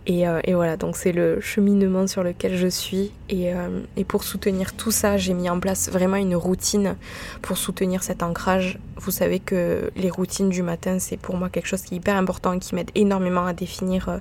Euh, 0.10 0.42
et, 0.44 0.54
voilà, 0.54 0.78
donc 0.78 0.96
c'est 0.96 1.12
le 1.12 1.40
cheminement 1.40 2.08
sur 2.08 2.24
lequel 2.24 2.56
je 2.56 2.68
suis. 2.68 3.12
Euh, 3.32 3.82
et, 3.96 4.04
pour 4.04 4.24
soutenir 4.24 4.76
tout 4.76 4.92
ça, 4.92 5.18
j'ai 5.18 5.34
mis 5.34 5.50
en 5.50 5.60
place 5.60 5.90
vraiment 5.90 6.16
une 6.16 6.36
routine 6.36 6.96
pour 7.42 7.58
soutenir 7.58 8.02
cet 8.04 8.24
ancrage. 8.24 8.80
Vous 8.98 9.12
savez 9.12 9.40
que 9.40 9.92
les 9.96 10.10
routines 10.10 10.50
du 10.50 10.64
matin, 10.64 10.98
c'est 11.00 11.18
pour 11.18 11.38
moi 11.38 11.50
quelque 11.50 11.68
chose 11.68 11.82
qui 11.82 11.94
est 11.94 11.98
hyper 11.98 12.16
important 12.16 12.54
et 12.54 12.60
qui 12.60 12.76
m'aide 12.76 12.92
énormément 12.96 13.46
à 13.46 13.54
définir 13.54 14.10
euh, 14.10 14.18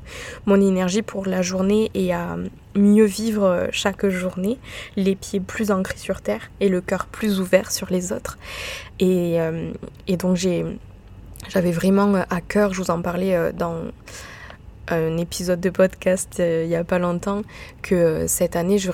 mon 0.47 0.61
énergie 0.61 1.02
pour 1.02 1.26
la 1.26 1.42
journée 1.42 1.90
et 1.95 2.12
à 2.12 2.37
mieux 2.75 3.07
vivre 3.07 3.68
chaque 3.73 4.07
journée, 4.09 4.59
les 4.97 5.16
pieds 5.16 5.40
plus 5.40 5.71
ancrés 5.71 5.97
sur 5.97 6.21
terre 6.21 6.50
et 6.61 6.68
le 6.68 6.80
cœur 6.80 7.07
plus 7.07 7.40
ouvert 7.40 7.73
sur 7.73 7.90
les 7.90 8.12
autres. 8.12 8.38
Et, 9.00 9.38
donc 10.18 10.37
j'avais 10.37 11.73
vraiment 11.73 12.14
à 12.30 12.40
cœur, 12.40 12.73
je 12.73 12.83
vous 12.83 12.90
en 12.90 13.00
parlais 13.02 13.52
dans 13.52 13.75
un 14.90 15.16
épisode 15.16 15.61
de 15.61 15.71
podcast 15.71 16.38
euh, 16.40 16.62
il 16.64 16.68
n'y 16.68 16.76
a 16.76 16.85
pas 16.85 16.99
longtemps 16.99 17.42
que 17.83 17.95
euh, 17.95 18.26
cette 18.26 18.57
année 18.57 18.78
je, 18.78 18.90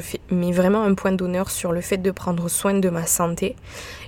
fais, 0.00 0.20
mets 0.30 0.52
vraiment 0.52 0.82
un 0.82 0.94
point 0.94 1.12
d'honneur 1.12 1.50
sur 1.50 1.72
le 1.72 1.80
fait 1.80 1.98
de 1.98 2.10
prendre 2.10 2.48
soin 2.48 2.74
de 2.74 2.88
ma 2.88 3.06
santé 3.06 3.56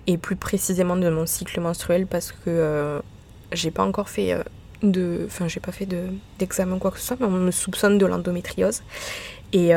et 0.06 0.18
plus 0.18 0.36
précisément 0.36 0.96
de 0.96 1.08
mon 1.08 1.26
cycle 1.26 1.60
menstruel 1.60 2.06
parce 2.06 2.32
que 2.32 2.38
euh, 2.46 3.00
j'ai 3.52 3.70
pas 3.70 3.84
encore 3.84 4.08
fait 4.08 4.36
de 4.82 5.22
enfin 5.26 5.48
j'ai 5.48 5.60
pas 5.60 5.72
fait 5.72 5.86
de 5.86 6.08
d'examen 6.38 6.78
quoi 6.78 6.90
que 6.90 6.98
ce 6.98 7.06
soit 7.06 7.16
mais 7.20 7.26
on 7.26 7.30
me 7.30 7.50
soupçonne 7.50 7.98
de 7.98 8.06
l'endométriose. 8.06 8.82
Et, 9.52 9.72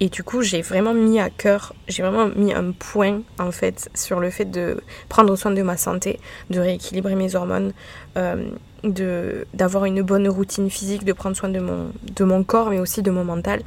et 0.00 0.08
du 0.08 0.22
coup, 0.22 0.42
j'ai 0.42 0.62
vraiment 0.62 0.94
mis 0.94 1.18
à 1.18 1.28
cœur, 1.28 1.74
j'ai 1.88 2.02
vraiment 2.04 2.28
mis 2.36 2.52
un 2.52 2.70
point 2.70 3.22
en 3.38 3.50
fait 3.50 3.90
sur 3.94 4.20
le 4.20 4.30
fait 4.30 4.44
de 4.44 4.80
prendre 5.08 5.34
soin 5.34 5.50
de 5.50 5.62
ma 5.62 5.76
santé, 5.76 6.20
de 6.50 6.60
rééquilibrer 6.60 7.16
mes 7.16 7.34
hormones, 7.34 7.72
euh, 8.16 8.48
de 8.84 9.46
d'avoir 9.54 9.84
une 9.84 10.02
bonne 10.02 10.28
routine 10.28 10.70
physique, 10.70 11.04
de 11.04 11.12
prendre 11.12 11.36
soin 11.36 11.48
de 11.48 11.60
mon, 11.60 11.90
de 12.02 12.24
mon 12.24 12.44
corps, 12.44 12.70
mais 12.70 12.78
aussi 12.78 13.02
de 13.02 13.10
mon 13.10 13.24
mental. 13.24 13.62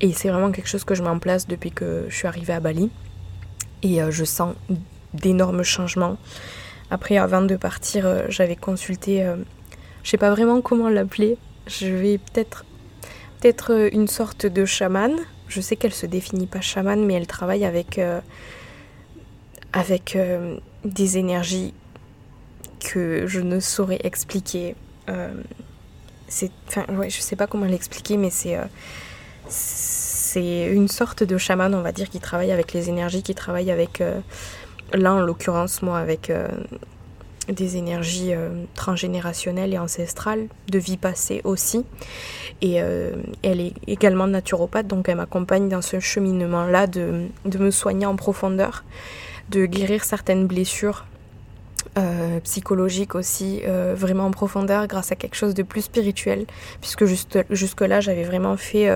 Et 0.00 0.12
c'est 0.12 0.28
vraiment 0.28 0.50
quelque 0.50 0.68
chose 0.68 0.84
que 0.84 0.94
je 0.94 1.02
mets 1.02 1.08
en 1.08 1.18
place 1.18 1.46
depuis 1.46 1.70
que 1.70 2.06
je 2.08 2.14
suis 2.14 2.26
arrivée 2.26 2.52
à 2.52 2.60
Bali. 2.60 2.90
Et 3.82 4.02
euh, 4.02 4.10
je 4.10 4.24
sens 4.24 4.54
d'énormes 5.14 5.62
changements. 5.62 6.16
Après, 6.90 7.16
avant 7.16 7.42
de 7.42 7.56
partir, 7.56 8.06
euh, 8.06 8.22
j'avais 8.28 8.56
consulté, 8.56 9.24
je 10.02 10.10
sais 10.10 10.18
pas 10.18 10.30
vraiment 10.30 10.60
comment 10.60 10.88
l'appeler. 10.88 11.36
Je 11.66 11.88
vais 11.88 12.18
peut-être 12.18 12.64
peut-être 13.40 13.88
une 13.92 14.08
sorte 14.08 14.46
de 14.46 14.64
chaman 14.64 15.12
je 15.52 15.60
sais 15.60 15.76
qu'elle 15.76 15.92
se 15.92 16.06
définit 16.06 16.46
pas 16.46 16.60
chamane, 16.60 17.04
mais 17.04 17.14
elle 17.14 17.26
travaille 17.26 17.64
avec, 17.64 17.98
euh, 17.98 18.20
avec 19.72 20.16
euh, 20.16 20.56
des 20.84 21.18
énergies 21.18 21.74
que 22.82 23.26
je 23.26 23.40
ne 23.40 23.60
saurais 23.60 24.00
expliquer. 24.04 24.74
Euh, 25.08 25.32
c'est, 26.28 26.50
enfin, 26.68 26.84
ouais, 26.94 27.10
je 27.10 27.20
sais 27.20 27.36
pas 27.36 27.46
comment 27.46 27.66
l'expliquer, 27.66 28.16
mais 28.16 28.30
c'est, 28.30 28.58
c'est 29.48 30.66
une 30.66 30.88
sorte 30.88 31.22
de 31.22 31.36
chaman, 31.36 31.74
on 31.74 31.82
va 31.82 31.92
dire, 31.92 32.08
qui 32.08 32.20
travaille 32.20 32.52
avec 32.52 32.72
les 32.72 32.88
énergies, 32.88 33.22
qui 33.22 33.34
travaille 33.34 33.70
avec, 33.70 34.02
là 34.94 35.12
en 35.12 35.20
l'occurrence, 35.20 35.82
moi, 35.82 35.98
avec 35.98 36.32
des 37.48 37.76
énergies 37.76 38.32
transgénérationnelles 38.74 39.74
et 39.74 39.78
ancestrales, 39.78 40.46
de 40.68 40.78
vie 40.78 40.96
passée 40.96 41.42
aussi. 41.44 41.84
Et 42.62 42.80
euh, 42.80 43.10
elle 43.42 43.60
est 43.60 43.74
également 43.88 44.28
naturopathe, 44.28 44.86
donc 44.86 45.08
elle 45.08 45.16
m'accompagne 45.16 45.68
dans 45.68 45.82
ce 45.82 45.98
cheminement-là 45.98 46.86
de, 46.86 47.28
me 47.58 47.70
soigner 47.72 48.06
en 48.06 48.14
profondeur, 48.14 48.84
de 49.50 49.66
guérir 49.66 50.04
certaines 50.04 50.46
blessures 50.46 51.04
euh, 51.98 52.40
psychologiques 52.40 53.14
aussi, 53.14 53.60
euh, 53.64 53.94
vraiment 53.96 54.26
en 54.26 54.30
profondeur, 54.30 54.86
grâce 54.86 55.12
à 55.12 55.16
quelque 55.16 55.34
chose 55.34 55.54
de 55.54 55.62
plus 55.62 55.82
spirituel, 55.82 56.46
puisque 56.80 57.04
juste, 57.04 57.38
jusque-là, 57.50 58.00
j'avais 58.00 58.24
vraiment 58.24 58.56
fait 58.56 58.90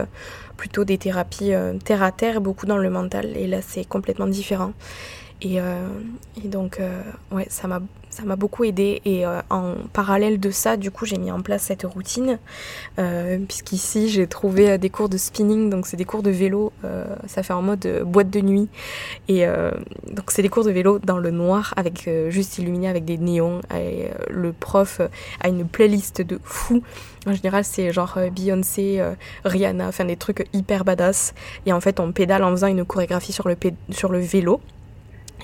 plutôt 0.57 0.85
des 0.85 0.99
thérapies 0.99 1.53
terre 1.85 2.03
à 2.03 2.13
terre, 2.13 2.41
beaucoup 2.41 2.67
dans 2.67 2.79
le 2.79 2.91
mental, 2.91 3.37
et 3.37 3.47
là, 3.47 3.59
c'est 3.63 3.85
complètement 3.85 4.27
différent. 4.27 4.73
Et, 5.43 5.57
et 5.57 6.49
donc, 6.49 6.81
ouais, 7.31 7.47
ça 7.49 7.69
m'a 8.25 8.37
beaucoup 8.37 8.65
aidé. 8.65 9.03
Et 9.05 9.27
euh, 9.27 9.41
en 9.51 9.75
parallèle 9.93 10.41
de 10.41 10.51
ça 10.51 10.77
du 10.77 10.91
coup 10.91 11.05
j'ai 11.05 11.19
mis 11.19 11.31
en 11.31 11.43
place 11.43 11.63
cette 11.63 11.85
routine 11.85 12.39
euh, 12.99 13.39
puisqu'ici 13.39 14.09
j'ai 14.09 14.27
trouvé 14.27 14.71
euh, 14.71 14.79
des 14.79 14.91
cours 14.91 15.09
de 15.09 15.17
spinning. 15.17 15.71
Donc 15.71 15.87
c'est 15.87 15.97
des 15.97 16.05
cours 16.05 16.23
de 16.23 16.31
vélo 16.31 16.73
ça 17.27 17.43
fait 17.43 17.53
en 17.53 17.63
mode 17.63 18.03
boîte 18.05 18.31
de 18.31 18.41
nuit. 18.41 18.69
Et 19.29 19.45
donc 20.13 20.31
c'est 20.31 20.43
des 20.43 20.49
cours 20.49 20.65
de 20.65 20.71
vélo 20.71 20.99
dans 20.99 21.19
le 21.19 21.31
noir 21.31 21.75
avec 21.77 22.09
juste 22.29 22.59
illuminé 22.59 22.89
avec 22.89 23.05
des 23.05 23.19
néons. 23.19 23.61
Et 23.75 24.09
le 24.31 24.53
prof 24.53 25.01
a 25.41 25.49
une 25.49 25.67
playlist 25.67 26.23
de 26.23 26.39
fou. 26.43 26.83
En 27.27 27.33
général 27.33 27.65
c'est 27.65 27.93
genre 27.93 28.19
Beyoncé 28.33 29.03
Rihanna 29.45 29.89
enfin 29.89 30.05
des 30.05 30.17
trucs 30.17 30.49
hyper 30.53 30.85
badass. 30.85 31.35
Et 31.67 31.73
en 31.73 31.81
fait 31.81 32.01
on 32.01 32.13
pédale 32.13 32.45
en 32.45 32.51
faisant 32.51 32.69
une 32.69 32.85
chorégraphie 32.85 33.33
sur 33.33 33.49
le, 33.49 33.57
sur 33.91 34.11
le 34.11 34.21
vélo 34.21 34.61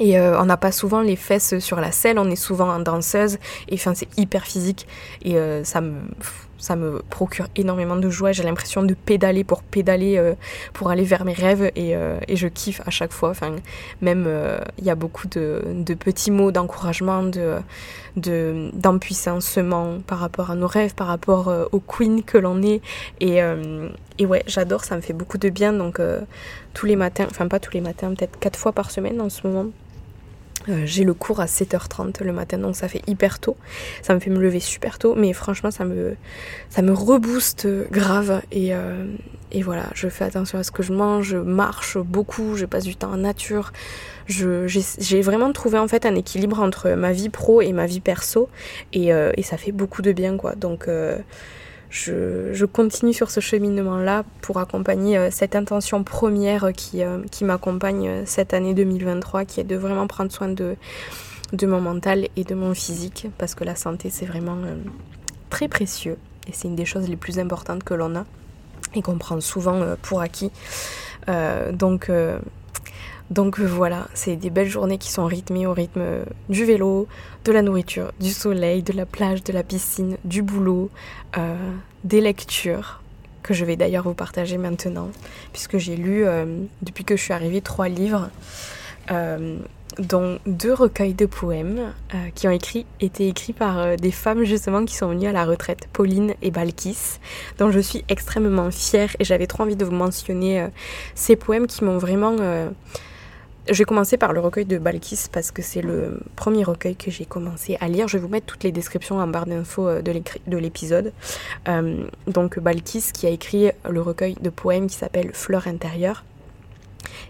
et 0.00 0.18
euh, 0.18 0.40
on 0.40 0.46
n'a 0.46 0.56
pas 0.56 0.72
souvent 0.72 1.00
les 1.02 1.16
fesses 1.16 1.58
sur 1.58 1.80
la 1.80 1.92
selle, 1.92 2.18
on 2.18 2.30
est 2.30 2.36
souvent 2.36 2.68
en 2.68 2.80
danseuse, 2.80 3.38
et 3.68 3.74
enfin 3.74 3.94
c'est 3.94 4.08
hyper 4.18 4.44
physique, 4.44 4.86
et 5.22 5.36
euh, 5.36 5.64
ça 5.64 5.80
me 5.80 5.94
ça 6.58 6.76
me 6.76 7.02
procure 7.10 7.48
énormément 7.56 7.96
de 7.96 8.08
joie. 8.08 8.30
J'ai 8.30 8.44
l'impression 8.44 8.84
de 8.84 8.94
pédaler 8.94 9.42
pour 9.42 9.64
pédaler, 9.64 10.16
euh, 10.16 10.34
pour 10.72 10.90
aller 10.90 11.02
vers 11.02 11.24
mes 11.24 11.32
rêves 11.32 11.72
et, 11.74 11.96
et, 12.28 12.36
je 12.36 12.46
kiffe 12.46 12.80
à 12.86 12.90
chaque 12.90 13.10
fois. 13.10 13.30
Enfin, 13.30 13.56
même 14.00 14.28
il 14.78 14.84
y 14.84 14.90
a 14.90 14.94
beaucoup 14.94 15.26
de, 15.26 15.60
de 15.74 15.94
petits 15.94 16.30
mots 16.30 16.52
d'encouragement, 16.52 17.24
de, 17.24 17.56
de 18.16 18.70
d'empuissancement 18.74 19.98
par 20.06 20.20
rapport 20.20 20.52
à 20.52 20.54
nos 20.54 20.68
rêves, 20.68 20.94
par 20.94 21.08
rapport 21.08 21.52
au 21.72 21.80
queen 21.80 22.22
que 22.22 22.38
l'on 22.38 22.62
est. 22.62 22.80
Et, 23.18 23.40
et 24.18 24.26
ouais, 24.26 24.44
j'adore, 24.46 24.84
ça 24.84 24.94
me 24.94 25.00
fait 25.00 25.14
beaucoup 25.14 25.38
de 25.38 25.48
bien. 25.48 25.72
Donc 25.72 26.00
tous 26.74 26.86
les 26.86 26.94
matins, 26.94 27.26
enfin 27.28 27.48
pas 27.48 27.58
tous 27.58 27.72
les 27.72 27.80
matins, 27.80 28.14
peut-être 28.14 28.38
quatre 28.38 28.56
fois 28.56 28.70
par 28.70 28.92
semaine 28.92 29.20
en 29.20 29.30
ce 29.30 29.44
moment. 29.48 29.66
Euh, 30.68 30.82
j'ai 30.84 31.04
le 31.04 31.14
cours 31.14 31.40
à 31.40 31.46
7h30 31.46 32.22
le 32.22 32.32
matin, 32.32 32.58
donc 32.58 32.76
ça 32.76 32.88
fait 32.88 33.02
hyper 33.06 33.38
tôt. 33.38 33.56
Ça 34.02 34.14
me 34.14 34.20
fait 34.20 34.30
me 34.30 34.38
lever 34.38 34.60
super 34.60 34.98
tôt, 34.98 35.14
mais 35.14 35.32
franchement, 35.32 35.70
ça 35.70 35.84
me, 35.84 36.16
ça 36.70 36.82
me 36.82 36.92
rebooste 36.92 37.66
grave. 37.90 38.42
Et, 38.52 38.74
euh, 38.74 39.04
voilà, 39.62 39.86
je 39.94 40.08
fais 40.08 40.24
attention 40.24 40.58
à 40.58 40.62
ce 40.62 40.70
que 40.70 40.82
je 40.82 40.92
mange, 40.92 41.28
je 41.28 41.36
marche 41.36 41.98
beaucoup, 41.98 42.56
je 42.56 42.64
passe 42.64 42.84
du 42.84 42.96
temps 42.96 43.12
en 43.12 43.18
nature. 43.18 43.72
J'ai 44.28 45.20
vraiment 45.20 45.52
trouvé 45.52 45.78
en 45.78 45.88
fait 45.88 46.06
un 46.06 46.14
équilibre 46.14 46.60
entre 46.60 46.90
ma 46.90 47.12
vie 47.12 47.28
pro 47.28 47.60
et 47.60 47.72
ma 47.72 47.86
vie 47.86 48.00
perso, 48.00 48.48
et, 48.92 49.12
euh, 49.12 49.32
et 49.36 49.42
ça 49.42 49.56
fait 49.56 49.72
beaucoup 49.72 50.00
de 50.00 50.12
bien, 50.12 50.36
quoi. 50.36 50.54
Donc 50.54 50.88
je, 51.92 52.64
continue 52.64 53.12
sur 53.12 53.30
ce 53.30 53.40
cheminement-là 53.40 54.24
pour 54.40 54.58
accompagner 54.58 55.18
euh, 55.18 55.28
cette 55.30 55.54
intention 55.54 56.02
première 56.04 56.72
qui, 56.72 57.04
euh, 57.04 57.18
qui 57.30 57.44
m'accompagne 57.44 58.08
euh, 58.08 58.22
cette 58.24 58.54
année 58.54 58.72
2023, 58.72 59.44
qui 59.44 59.60
est 59.60 59.64
de 59.64 59.76
vraiment 59.76 60.06
prendre 60.06 60.32
soin 60.32 60.48
de, 60.48 60.76
de 61.52 61.66
mon 61.66 61.82
mental 61.82 62.28
et 62.34 62.44
de 62.44 62.54
mon 62.54 62.72
physique, 62.72 63.28
parce 63.36 63.54
que 63.54 63.64
la 63.64 63.76
santé, 63.76 64.08
c'est 64.08 64.24
vraiment 64.24 64.56
très 65.50 65.68
précieux 65.68 66.16
et 66.48 66.52
c'est 66.52 66.66
une 66.66 66.76
des 66.76 66.86
choses 66.86 67.08
les 67.10 67.16
plus 67.16 67.38
importantes 67.38 67.84
que 67.84 67.92
l'on 67.92 68.16
a 68.16 68.24
et 68.94 69.02
qu'on 69.02 69.18
prend 69.18 69.38
souvent 69.40 69.94
pour 70.00 70.22
acquis. 70.22 70.50
donc, 71.72 72.10
donc 73.30 73.60
voilà, 73.60 74.08
c'est 74.14 74.36
des 74.36 74.50
belles 74.50 74.68
journées 74.68 74.98
qui 74.98 75.10
sont 75.10 75.24
rythmées 75.24 75.66
au 75.66 75.72
rythme 75.72 76.02
du 76.48 76.64
vélo, 76.64 77.08
de 77.44 77.52
la 77.52 77.62
nourriture, 77.62 78.12
du 78.20 78.30
soleil, 78.30 78.82
de 78.82 78.92
la 78.92 79.06
plage, 79.06 79.42
de 79.42 79.52
la 79.52 79.62
piscine, 79.62 80.16
du 80.24 80.42
boulot, 80.42 80.90
euh, 81.38 81.56
des 82.04 82.20
lectures 82.20 83.00
que 83.42 83.54
je 83.54 83.64
vais 83.64 83.76
d'ailleurs 83.76 84.04
vous 84.04 84.14
partager 84.14 84.58
maintenant, 84.58 85.08
puisque 85.52 85.78
j'ai 85.78 85.96
lu 85.96 86.24
euh, 86.24 86.44
depuis 86.82 87.04
que 87.04 87.16
je 87.16 87.22
suis 87.22 87.32
arrivée 87.32 87.60
trois 87.60 87.88
livres, 87.88 88.30
euh, 89.10 89.58
dont 89.98 90.38
deux 90.46 90.72
recueils 90.72 91.14
de 91.14 91.26
poèmes 91.26 91.92
qui 92.34 92.46
ont 92.48 92.50
écrit, 92.50 92.86
été 93.00 93.28
écrits 93.28 93.52
par 93.52 93.96
des 93.96 94.10
femmes 94.10 94.44
justement 94.44 94.84
qui 94.84 94.94
sont 94.94 95.08
venues 95.08 95.28
à 95.28 95.32
la 95.32 95.44
retraite, 95.44 95.88
Pauline 95.92 96.34
et 96.42 96.50
Balkis, 96.50 97.18
dont 97.58 97.70
je 97.70 97.80
suis 97.80 98.04
extrêmement 98.08 98.70
fière 98.70 99.10
et 99.18 99.24
j'avais 99.24 99.46
trop 99.46 99.62
envie 99.62 99.76
de 99.76 99.84
vous 99.84 99.92
mentionner 99.92 100.66
ces 101.14 101.36
poèmes 101.36 101.66
qui 101.66 101.84
m'ont 101.84 101.98
vraiment 101.98 102.36
je 103.68 103.74
vais 103.74 103.84
commencer 103.84 104.16
par 104.16 104.32
le 104.32 104.40
recueil 104.40 104.64
de 104.64 104.78
Balkis 104.78 105.26
parce 105.30 105.50
que 105.50 105.62
c'est 105.62 105.82
le 105.82 106.20
premier 106.34 106.64
recueil 106.64 106.96
que 106.96 107.10
j'ai 107.10 107.24
commencé 107.24 107.76
à 107.80 107.88
lire. 107.88 108.08
Je 108.08 108.16
vais 108.16 108.22
vous 108.22 108.28
mettre 108.28 108.46
toutes 108.46 108.64
les 108.64 108.72
descriptions 108.72 109.18
en 109.18 109.26
barre 109.28 109.46
d'infos 109.46 109.88
euh, 109.88 110.02
de 110.02 110.56
l'épisode. 110.56 111.12
Euh, 111.68 112.04
donc 112.26 112.58
Balkis 112.58 113.10
qui 113.14 113.26
a 113.26 113.30
écrit 113.30 113.70
le 113.88 114.00
recueil 114.00 114.36
de 114.40 114.50
poèmes 114.50 114.88
qui 114.88 114.96
s'appelle 114.96 115.30
Fleur 115.32 115.68
intérieure. 115.68 116.24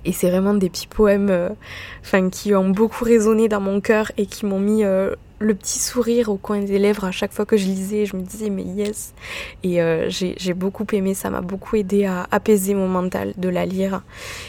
Et 0.04 0.12
c'est 0.12 0.30
vraiment 0.30 0.54
des 0.54 0.68
petits 0.68 0.86
poèmes 0.86 1.30
euh, 1.30 1.50
qui 2.30 2.54
ont 2.54 2.70
beaucoup 2.70 3.04
résonné 3.04 3.48
dans 3.48 3.60
mon 3.60 3.80
cœur 3.80 4.12
et 4.16 4.26
qui 4.26 4.46
m'ont 4.46 4.60
mis 4.60 4.84
le 5.42 5.54
petit 5.54 5.78
sourire 5.78 6.28
au 6.28 6.36
coin 6.36 6.60
des 6.60 6.78
lèvres 6.78 7.04
à 7.04 7.10
chaque 7.10 7.32
fois 7.32 7.44
que 7.44 7.56
je 7.56 7.64
lisais. 7.64 8.06
Je 8.06 8.16
me 8.16 8.22
disais, 8.22 8.50
mais 8.50 8.62
yes. 8.62 9.14
Et 9.62 9.82
euh, 9.82 10.08
j'ai 10.08 10.54
beaucoup 10.54 10.86
aimé, 10.92 11.14
ça 11.14 11.30
m'a 11.30 11.40
beaucoup 11.40 11.76
aidé 11.76 12.04
à 12.04 12.26
apaiser 12.30 12.74
mon 12.74 12.88
mental 12.88 13.34
de 13.36 13.48
la 13.48 13.66
lire. 13.66 14.02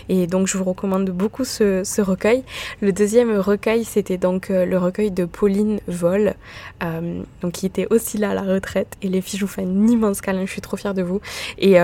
Et 0.10 0.28
donc, 0.28 0.48
je 0.48 0.58
vous 0.58 0.64
recommande 0.64 1.10
beaucoup 1.10 1.44
ce, 1.44 2.02
recueil. 2.02 2.44
Le 2.82 2.92
deuxième 2.92 3.38
recueil, 3.38 3.84
c'était 3.84 4.18
donc 4.18 4.50
euh, 4.50 4.66
le 4.66 4.78
recueil 4.78 5.12
de 5.12 5.26
Pauline 5.26 5.80
Vol, 5.88 6.36
euh, 6.84 7.22
donc 7.42 7.54
qui 7.54 7.66
était 7.66 7.88
aussi 7.90 8.18
là 8.18 8.32
à 8.32 8.34
la 8.34 8.42
retraite. 8.42 8.96
Et 9.02 9.10
les 9.10 9.22
filles, 9.22 9.40
je 9.40 9.46
vous 9.46 9.52
fais 9.52 9.64
un 9.64 9.88
immense 9.88 10.22
câlin, 10.22 10.46
je 10.46 10.52
suis 10.52 10.62
trop 10.62 10.78
fière 10.78 10.94
de 10.94 11.02
vous. 11.02 11.22
Et, 11.58 11.78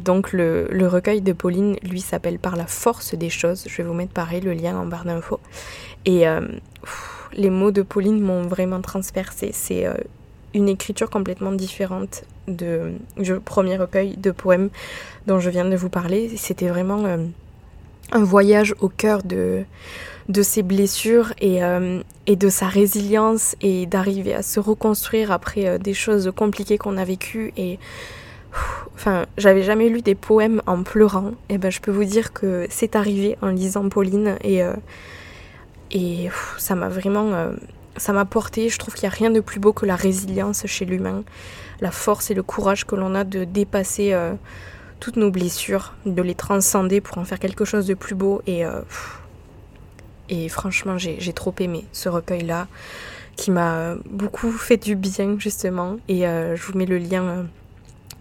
donc, 0.00 0.32
le, 0.32 0.66
le, 0.70 0.88
recueil 0.88 1.20
de 1.20 1.32
Pauline, 1.32 1.76
lui, 1.82 2.00
s'appelle 2.00 2.38
Par 2.38 2.56
la 2.56 2.66
force 2.66 3.14
des 3.14 3.30
choses. 3.30 3.64
Je 3.68 3.76
vais 3.76 3.84
vous 3.84 3.94
mettre 3.94 4.12
pareil 4.12 4.40
le 4.40 4.52
lien 4.52 4.76
en 4.76 4.86
barre 4.86 5.04
d'infos. 5.04 5.40
Et 6.04 6.26
les 7.34 7.50
mots 7.50 7.70
de 7.70 7.82
Pauline 7.82 8.20
m'ont 8.20 8.42
vraiment 8.42 8.80
transpercé. 8.80 9.50
C'est 9.52 9.86
euh, 9.86 9.94
une 10.54 10.68
écriture 10.68 11.10
complètement 11.10 11.52
différente 11.52 12.24
de, 12.48 12.92
du 13.16 13.34
premier 13.40 13.76
recueil 13.76 14.16
de 14.16 14.30
poèmes 14.30 14.70
dont 15.26 15.40
je 15.40 15.50
viens 15.50 15.64
de 15.64 15.76
vous 15.76 15.88
parler. 15.88 16.30
C'était 16.36 16.68
vraiment 16.68 17.04
euh, 17.04 17.18
un 18.12 18.24
voyage 18.24 18.74
au 18.80 18.88
cœur 18.88 19.22
de, 19.22 19.64
de 20.28 20.42
ses 20.42 20.62
blessures 20.62 21.32
et, 21.40 21.64
euh, 21.64 22.00
et 22.26 22.36
de 22.36 22.48
sa 22.48 22.66
résilience 22.66 23.56
et 23.60 23.86
d'arriver 23.86 24.34
à 24.34 24.42
se 24.42 24.60
reconstruire 24.60 25.32
après 25.32 25.78
des 25.78 25.94
choses 25.94 26.32
compliquées 26.34 26.78
qu'on 26.78 26.96
a 26.96 27.04
vécues 27.04 27.52
et 27.56 27.78
enfin 28.94 29.24
j'avais 29.38 29.62
jamais 29.62 29.88
lu 29.88 30.02
des 30.02 30.14
poèmes 30.14 30.60
en 30.66 30.82
pleurant 30.82 31.32
et 31.48 31.56
ben 31.56 31.70
je 31.70 31.80
peux 31.80 31.90
vous 31.90 32.04
dire 32.04 32.34
que 32.34 32.66
c'est 32.68 32.96
arrivé 32.96 33.38
en 33.40 33.48
lisant 33.48 33.88
Pauline 33.88 34.36
et 34.44 34.62
et 35.92 36.28
ça 36.58 36.74
m'a 36.74 36.88
vraiment... 36.88 37.32
Euh, 37.32 37.52
ça 37.98 38.14
m'a 38.14 38.24
porté. 38.24 38.70
Je 38.70 38.78
trouve 38.78 38.94
qu'il 38.94 39.06
n'y 39.06 39.14
a 39.14 39.16
rien 39.16 39.30
de 39.30 39.40
plus 39.40 39.60
beau 39.60 39.74
que 39.74 39.84
la 39.84 39.96
résilience 39.96 40.66
chez 40.66 40.86
l'humain, 40.86 41.24
la 41.82 41.90
force 41.90 42.30
et 42.30 42.34
le 42.34 42.42
courage 42.42 42.86
que 42.86 42.94
l'on 42.94 43.14
a 43.14 43.22
de 43.22 43.44
dépasser 43.44 44.14
euh, 44.14 44.32
toutes 44.98 45.16
nos 45.16 45.30
blessures, 45.30 45.92
de 46.06 46.22
les 46.22 46.34
transcender 46.34 47.02
pour 47.02 47.18
en 47.18 47.24
faire 47.26 47.38
quelque 47.38 47.66
chose 47.66 47.86
de 47.86 47.92
plus 47.92 48.14
beau. 48.14 48.40
Et, 48.46 48.62
et 50.30 50.48
franchement, 50.48 50.96
j'ai 50.96 51.32
trop 51.34 51.54
aimé 51.58 51.84
ce 51.92 52.08
recueil-là, 52.08 52.66
qui 53.36 53.50
m'a 53.50 53.96
beaucoup 54.08 54.50
fait 54.52 54.78
du 54.78 54.96
bien, 54.96 55.36
justement. 55.38 55.98
Et 56.08 56.22
je 56.22 56.62
vous 56.62 56.78
mets 56.78 56.86
le 56.86 56.96
lien 56.96 57.44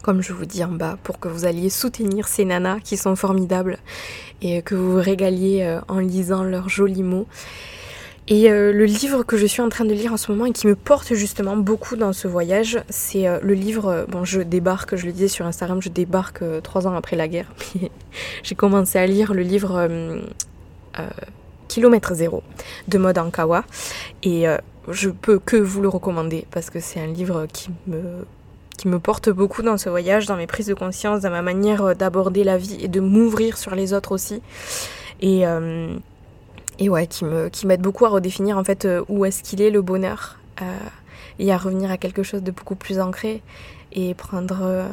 comme 0.01 0.21
je 0.21 0.33
vous 0.33 0.45
dis 0.45 0.63
en 0.63 0.71
bas, 0.71 0.97
pour 1.03 1.19
que 1.19 1.27
vous 1.27 1.45
alliez 1.45 1.69
soutenir 1.69 2.27
ces 2.27 2.45
nanas 2.45 2.79
qui 2.79 2.97
sont 2.97 3.15
formidables 3.15 3.77
et 4.41 4.61
que 4.61 4.75
vous 4.75 4.93
vous 4.93 5.01
régaliez 5.01 5.61
euh, 5.61 5.79
en 5.87 5.99
lisant 5.99 6.43
leurs 6.43 6.69
jolis 6.69 7.03
mots. 7.03 7.27
Et 8.27 8.51
euh, 8.51 8.71
le 8.71 8.85
livre 8.85 9.23
que 9.23 9.37
je 9.37 9.45
suis 9.45 9.61
en 9.61 9.69
train 9.69 9.85
de 9.85 9.93
lire 9.93 10.13
en 10.13 10.17
ce 10.17 10.31
moment 10.31 10.45
et 10.45 10.51
qui 10.51 10.67
me 10.67 10.75
porte 10.75 11.13
justement 11.13 11.57
beaucoup 11.57 11.95
dans 11.95 12.13
ce 12.13 12.27
voyage, 12.27 12.79
c'est 12.89 13.27
euh, 13.27 13.39
le 13.41 13.53
livre, 13.53 14.05
bon 14.07 14.25
je 14.25 14.41
débarque, 14.41 14.95
je 14.95 15.05
le 15.05 15.11
disais 15.11 15.27
sur 15.27 15.45
Instagram, 15.45 15.81
je 15.81 15.89
débarque 15.89 16.43
trois 16.63 16.87
ans 16.87 16.95
après 16.95 17.15
la 17.15 17.27
guerre. 17.27 17.51
J'ai 18.43 18.55
commencé 18.55 18.99
à 18.99 19.05
lire 19.05 19.33
le 19.33 19.41
livre 19.41 19.89
Kilomètre 21.67 22.13
Zéro 22.13 22.43
de 22.87 22.97
Maud 22.97 23.17
Ankawa 23.17 23.63
et 24.23 24.45
je 24.89 25.09
peux 25.09 25.39
que 25.39 25.55
vous 25.55 25.81
le 25.81 25.87
recommander 25.87 26.45
parce 26.51 26.69
que 26.69 26.79
c'est 26.79 26.99
un 26.99 27.07
livre 27.07 27.47
qui 27.51 27.69
me 27.87 28.25
qui 28.81 28.87
me 28.87 28.97
porte 28.97 29.29
beaucoup 29.29 29.61
dans 29.61 29.77
ce 29.77 29.89
voyage, 29.89 30.25
dans 30.25 30.35
mes 30.35 30.47
prises 30.47 30.65
de 30.65 30.73
conscience, 30.73 31.21
dans 31.21 31.29
ma 31.29 31.43
manière 31.43 31.83
euh, 31.83 31.93
d'aborder 31.93 32.43
la 32.43 32.57
vie 32.57 32.79
et 32.81 32.87
de 32.87 32.99
m'ouvrir 32.99 33.59
sur 33.59 33.75
les 33.75 33.93
autres 33.93 34.11
aussi. 34.11 34.41
Et, 35.21 35.45
euh, 35.45 35.93
et 36.79 36.89
ouais, 36.89 37.05
qui 37.05 37.25
me 37.25 37.49
qui 37.49 37.67
m'aide 37.67 37.81
beaucoup 37.81 38.07
à 38.07 38.09
redéfinir 38.09 38.57
en 38.57 38.63
fait 38.63 38.85
euh, 38.85 39.03
où 39.07 39.23
est-ce 39.23 39.43
qu'il 39.43 39.61
est 39.61 39.69
le 39.69 39.83
bonheur 39.83 40.39
et 41.39 41.51
à 41.51 41.57
revenir 41.57 41.89
à 41.91 41.97
quelque 41.97 42.21
chose 42.21 42.43
de 42.43 42.51
beaucoup 42.51 42.75
plus 42.75 42.99
ancré 42.99 43.41
et 43.93 44.13
prendre. 44.13 44.85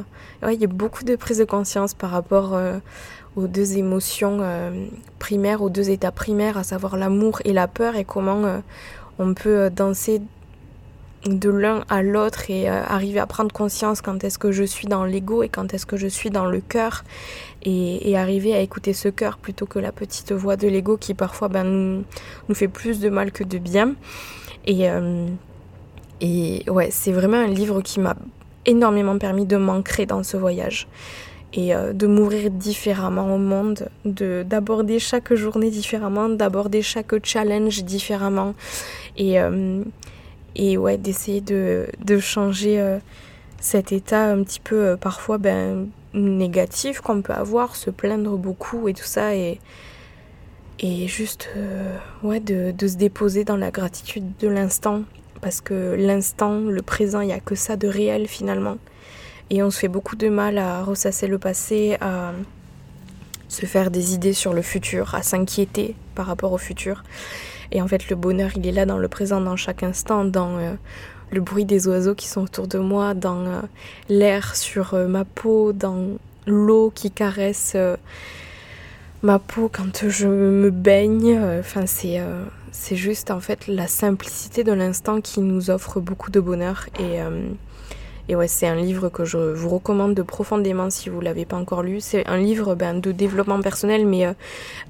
il 0.42 0.54
y 0.60 0.64
a 0.64 0.66
beaucoup 0.66 1.04
de 1.04 1.14
prises 1.14 1.38
de 1.38 1.44
conscience 1.44 1.92
par 1.92 2.10
rapport 2.10 2.58
aux 3.36 3.46
deux 3.46 3.76
émotions 3.76 4.40
primaires, 5.18 5.60
aux 5.60 5.68
deux 5.68 5.90
états 5.90 6.10
primaires, 6.10 6.56
à 6.56 6.64
savoir 6.64 6.96
l'amour 6.96 7.42
et 7.44 7.52
la 7.52 7.68
peur 7.68 7.96
et 7.96 8.04
comment 8.04 8.62
on 9.18 9.34
peut 9.34 9.68
danser 9.68 10.22
de 11.28 11.50
l'un 11.50 11.84
à 11.88 12.02
l'autre 12.02 12.50
et 12.50 12.68
euh, 12.68 12.82
arriver 12.84 13.20
à 13.20 13.26
prendre 13.26 13.52
conscience 13.52 14.00
quand 14.00 14.24
est-ce 14.24 14.38
que 14.38 14.52
je 14.52 14.64
suis 14.64 14.86
dans 14.86 15.04
l'ego 15.04 15.42
et 15.42 15.48
quand 15.48 15.74
est-ce 15.74 15.86
que 15.86 15.96
je 15.96 16.06
suis 16.06 16.30
dans 16.30 16.46
le 16.46 16.60
cœur 16.60 17.04
et, 17.62 18.16
arriver 18.16 18.54
à 18.54 18.60
écouter 18.60 18.92
ce 18.92 19.08
cœur 19.08 19.36
plutôt 19.36 19.66
que 19.66 19.78
la 19.78 19.92
petite 19.92 20.32
voix 20.32 20.56
de 20.56 20.66
l'ego 20.68 20.96
qui 20.96 21.14
parfois 21.14 21.48
ben, 21.48 21.64
nous, 21.64 22.54
fait 22.54 22.68
plus 22.68 23.00
de 23.00 23.10
mal 23.10 23.32
que 23.32 23.44
de 23.44 23.58
bien. 23.58 23.94
Et, 24.66 24.88
euh, 24.90 25.26
et 26.20 26.64
ouais, 26.68 26.88
c'est 26.90 27.12
vraiment 27.12 27.36
un 27.36 27.48
livre 27.48 27.80
qui 27.82 28.00
m'a 28.00 28.16
énormément 28.64 29.18
permis 29.18 29.46
de 29.46 29.56
m'ancrer 29.56 30.06
dans 30.06 30.22
ce 30.22 30.36
voyage 30.36 30.88
et 31.52 31.74
euh, 31.74 31.92
de 31.92 32.06
m'ouvrir 32.06 32.50
différemment 32.50 33.34
au 33.34 33.38
monde, 33.38 33.88
de 34.04 34.44
d'aborder 34.46 34.98
chaque 34.98 35.34
journée 35.34 35.70
différemment, 35.70 36.28
d'aborder 36.28 36.82
chaque 36.82 37.24
challenge 37.24 37.84
différemment 37.84 38.54
et 39.16 39.38
et 40.58 40.76
ouais, 40.76 40.98
d'essayer 40.98 41.40
de, 41.40 41.86
de, 42.04 42.18
changer 42.18 42.80
euh, 42.80 42.98
cet 43.60 43.92
état 43.92 44.24
un 44.24 44.42
petit 44.42 44.60
peu 44.60 44.74
euh, 44.74 44.96
parfois 44.96 45.38
ben, 45.38 45.86
négatif 46.12 47.00
qu'on 47.00 47.22
peut 47.22 47.32
avoir, 47.32 47.76
se 47.76 47.90
plaindre 47.90 48.36
beaucoup 48.36 48.88
et 48.88 48.94
tout 48.94 49.04
ça, 49.04 49.34
et, 49.36 49.60
et 50.80 51.06
juste 51.06 51.48
euh, 51.56 51.96
ouais, 52.24 52.40
de, 52.40 52.72
de, 52.72 52.88
se 52.88 52.96
déposer 52.96 53.44
dans 53.44 53.56
la 53.56 53.70
gratitude 53.70 54.36
de 54.40 54.48
l'instant, 54.48 55.02
parce 55.40 55.60
que 55.60 55.94
l'instant, 55.96 56.58
le 56.58 56.82
présent, 56.82 57.20
il 57.20 57.28
n'y 57.28 57.32
a 57.32 57.40
que 57.40 57.54
ça 57.54 57.76
de 57.76 57.86
réel 57.86 58.26
finalement. 58.26 58.76
Et 59.50 59.62
on 59.62 59.70
se 59.70 59.78
fait 59.78 59.88
beaucoup 59.88 60.16
de 60.16 60.28
mal 60.28 60.58
à 60.58 60.82
ressasser 60.82 61.26
le 61.26 61.38
passé, 61.38 61.96
à 62.00 62.32
se 63.48 63.64
faire 63.64 63.90
des 63.90 64.12
idées 64.12 64.34
sur 64.34 64.52
le 64.52 64.60
futur, 64.60 65.14
à 65.14 65.22
s'inquiéter 65.22 65.94
par 66.14 66.26
rapport 66.26 66.52
au 66.52 66.58
futur. 66.58 67.02
Et 67.72 67.82
en 67.82 67.88
fait, 67.88 68.08
le 68.08 68.16
bonheur, 68.16 68.50
il 68.56 68.66
est 68.66 68.72
là 68.72 68.86
dans 68.86 68.98
le 68.98 69.08
présent, 69.08 69.40
dans 69.40 69.56
chaque 69.56 69.82
instant, 69.82 70.24
dans 70.24 70.56
euh, 70.58 70.74
le 71.30 71.40
bruit 71.40 71.64
des 71.64 71.88
oiseaux 71.88 72.14
qui 72.14 72.26
sont 72.26 72.42
autour 72.42 72.68
de 72.68 72.78
moi, 72.78 73.14
dans 73.14 73.44
euh, 73.44 73.60
l'air 74.08 74.56
sur 74.56 74.94
euh, 74.94 75.06
ma 75.06 75.24
peau, 75.24 75.72
dans 75.72 76.18
l'eau 76.46 76.90
qui 76.94 77.10
caresse 77.10 77.76
ma 79.22 79.38
peau 79.38 79.70
quand 79.70 80.08
je 80.08 80.26
me 80.26 80.70
baigne. 80.70 81.38
Enfin, 81.60 81.84
c'est 81.84 82.22
c'est 82.72 82.96
juste 82.96 83.30
en 83.30 83.40
fait 83.40 83.66
la 83.66 83.86
simplicité 83.86 84.64
de 84.64 84.72
l'instant 84.72 85.20
qui 85.20 85.40
nous 85.40 85.68
offre 85.68 86.00
beaucoup 86.00 86.30
de 86.30 86.40
bonheur 86.40 86.86
et 86.98 87.18
et 88.28 88.36
ouais, 88.36 88.46
c'est 88.46 88.66
un 88.66 88.74
livre 88.74 89.08
que 89.08 89.24
je 89.24 89.38
vous 89.38 89.70
recommande 89.70 90.22
profondément 90.22 90.90
si 90.90 91.08
vous 91.08 91.22
l'avez 91.22 91.46
pas 91.46 91.56
encore 91.56 91.82
lu. 91.82 92.00
C'est 92.00 92.26
un 92.26 92.36
livre 92.36 92.74
ben, 92.74 93.00
de 93.00 93.10
développement 93.10 93.62
personnel, 93.62 94.06
mais 94.06 94.26
euh, 94.26 94.34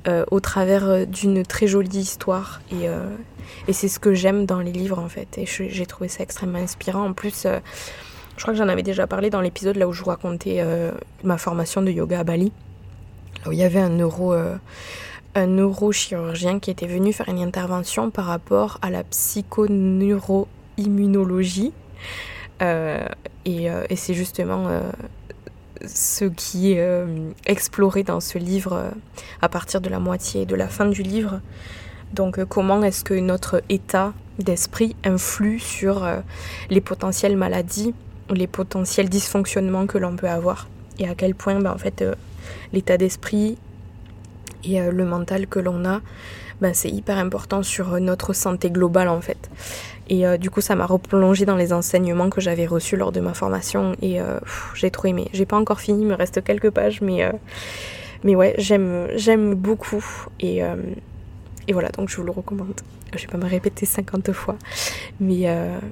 euh, 0.09 0.25
au 0.33 0.41
travers 0.41 0.89
euh, 0.89 1.05
d'une 1.05 1.45
très 1.45 1.69
jolie 1.69 1.99
histoire. 1.99 2.61
Et, 2.73 2.89
c'est 3.73 3.89
ce 3.89 4.01
que 4.01 4.15
j'aime 4.15 4.47
dans 4.47 4.61
les 4.61 4.73
livres 4.73 4.99
en 4.99 5.09
fait. 5.09 5.39
Et 5.39 5.47
j'ai 5.47 5.87
trouvé 5.87 6.09
ça 6.09 6.23
extrêmement 6.23 6.59
inspirant. 6.59 7.05
En 7.05 7.13
plus, 7.13 7.45
je 7.45 7.61
crois 8.43 8.53
que 8.53 8.59
j'en 8.59 8.69
avais 8.69 8.83
déjà 8.83 9.07
parlé 9.07 9.31
dans 9.31 9.41
l'épisode 9.41 9.77
là 9.77 9.87
où 9.87 9.93
je 9.93 10.03
vous 10.03 10.11
racontais 10.11 10.65
ma 11.23 11.39
formation 11.39 11.83
de 11.83 11.91
yoga 11.91 12.21
à 12.21 12.25
Bali. 12.25 12.53
Là 13.45 13.51
où 13.51 13.53
il 13.53 13.59
y 13.59 13.63
avait 13.63 13.81
un 13.81 13.99
un 15.35 15.47
neurochirurgien 15.47 16.59
qui 16.59 16.71
était 16.71 16.87
venu 16.87 17.13
faire 17.13 17.29
une 17.29 17.43
intervention 17.43 18.11
par 18.11 18.25
rapport 18.25 18.79
à 18.83 18.89
la 18.91 19.05
psychoneuroimmunologie. 19.05 21.73
Euh, 22.63 23.07
euh, 23.47 23.87
et, 23.89 23.97
c'est 23.97 24.15
justement 24.15 24.67
euh, 24.69 24.81
ce 25.87 26.25
qui 26.25 26.73
est 26.73 27.05
exploré 27.47 28.03
dans 28.03 28.21
ce 28.21 28.39
livre 28.39 28.93
à 29.41 29.49
partir 29.49 29.81
de 29.81 29.89
la 29.89 29.99
moitié, 29.99 30.45
de 30.45 30.55
la 30.55 30.69
fin 30.69 30.87
du 30.87 31.03
livre. 31.03 31.41
Donc 32.15 32.43
comment 32.45 32.83
est-ce 32.83 33.05
que 33.05 33.15
notre 33.15 33.63
état 33.69 34.13
d'esprit 34.39 34.97
influe 35.05 35.59
sur 35.59 36.07
les 36.71 36.81
potentielles 36.81 37.37
maladies, 37.37 37.95
les 38.31 38.47
potentiels 38.47 39.09
dysfonctionnements 39.09 39.87
que 39.87 39.99
l'on 39.99 40.17
peut 40.17 40.29
avoir? 40.29 40.69
Et 40.99 41.09
à 41.09 41.15
quel 41.15 41.35
point 41.35 41.61
ben, 41.61 41.71
en 41.71 41.79
fait 41.79 42.05
l'état 42.73 42.97
d'esprit 42.97 43.57
et 44.65 44.81
le 44.81 45.05
mental 45.05 45.47
que 45.47 45.61
l'on 45.61 45.85
a, 45.85 46.01
ben, 46.61 46.75
c'est 46.75 46.91
hyper 46.91 47.19
important 47.19 47.63
sur 47.63 48.01
notre 48.01 48.33
santé 48.33 48.71
globale 48.71 49.09
en 49.09 49.21
fait. 49.21 49.49
Et 50.09 50.27
euh, 50.27 50.37
du 50.37 50.51
coup, 50.51 50.61
ça 50.61 50.75
m'a 50.75 50.87
replongé 50.87 51.45
dans 51.45 51.57
les 51.57 51.73
enseignements 51.73 52.31
que 52.31 52.41
j'avais 52.41 52.67
reçus 52.67 52.97
lors 52.97 53.13
de 53.13 53.21
ma 53.21 53.35
formation 53.35 53.95
et 54.01 54.21
euh, 54.21 54.39
j'ai 54.75 54.91
trop 54.91 55.09
aimé. 55.09 55.29
J'ai 55.33 55.47
pas 55.47 55.57
encore 55.57 55.81
fini, 55.81 56.03
il 56.03 56.09
me 56.09 56.15
reste 56.15 56.43
quelques 56.43 56.71
pages, 56.71 57.01
mais, 57.01 57.25
euh, 57.25 57.33
mais 58.25 58.35
ouais, 58.35 58.55
j'aime, 58.59 59.09
j'aime 59.17 59.55
beaucoup. 59.55 60.05
Et, 60.41 60.61
et 61.67 61.73
voilà, 61.73 61.91
donc 61.91 62.09
je 62.09 62.17
vous 62.17 62.25
le 62.25 62.33
recommande. 62.33 62.81
Je 63.15 63.23
vais 63.23 63.27
pas 63.27 63.39
me 63.39 63.49
répéter 63.49 63.87
50 63.87 64.33
fois, 64.33 64.57
mais, 65.21 65.47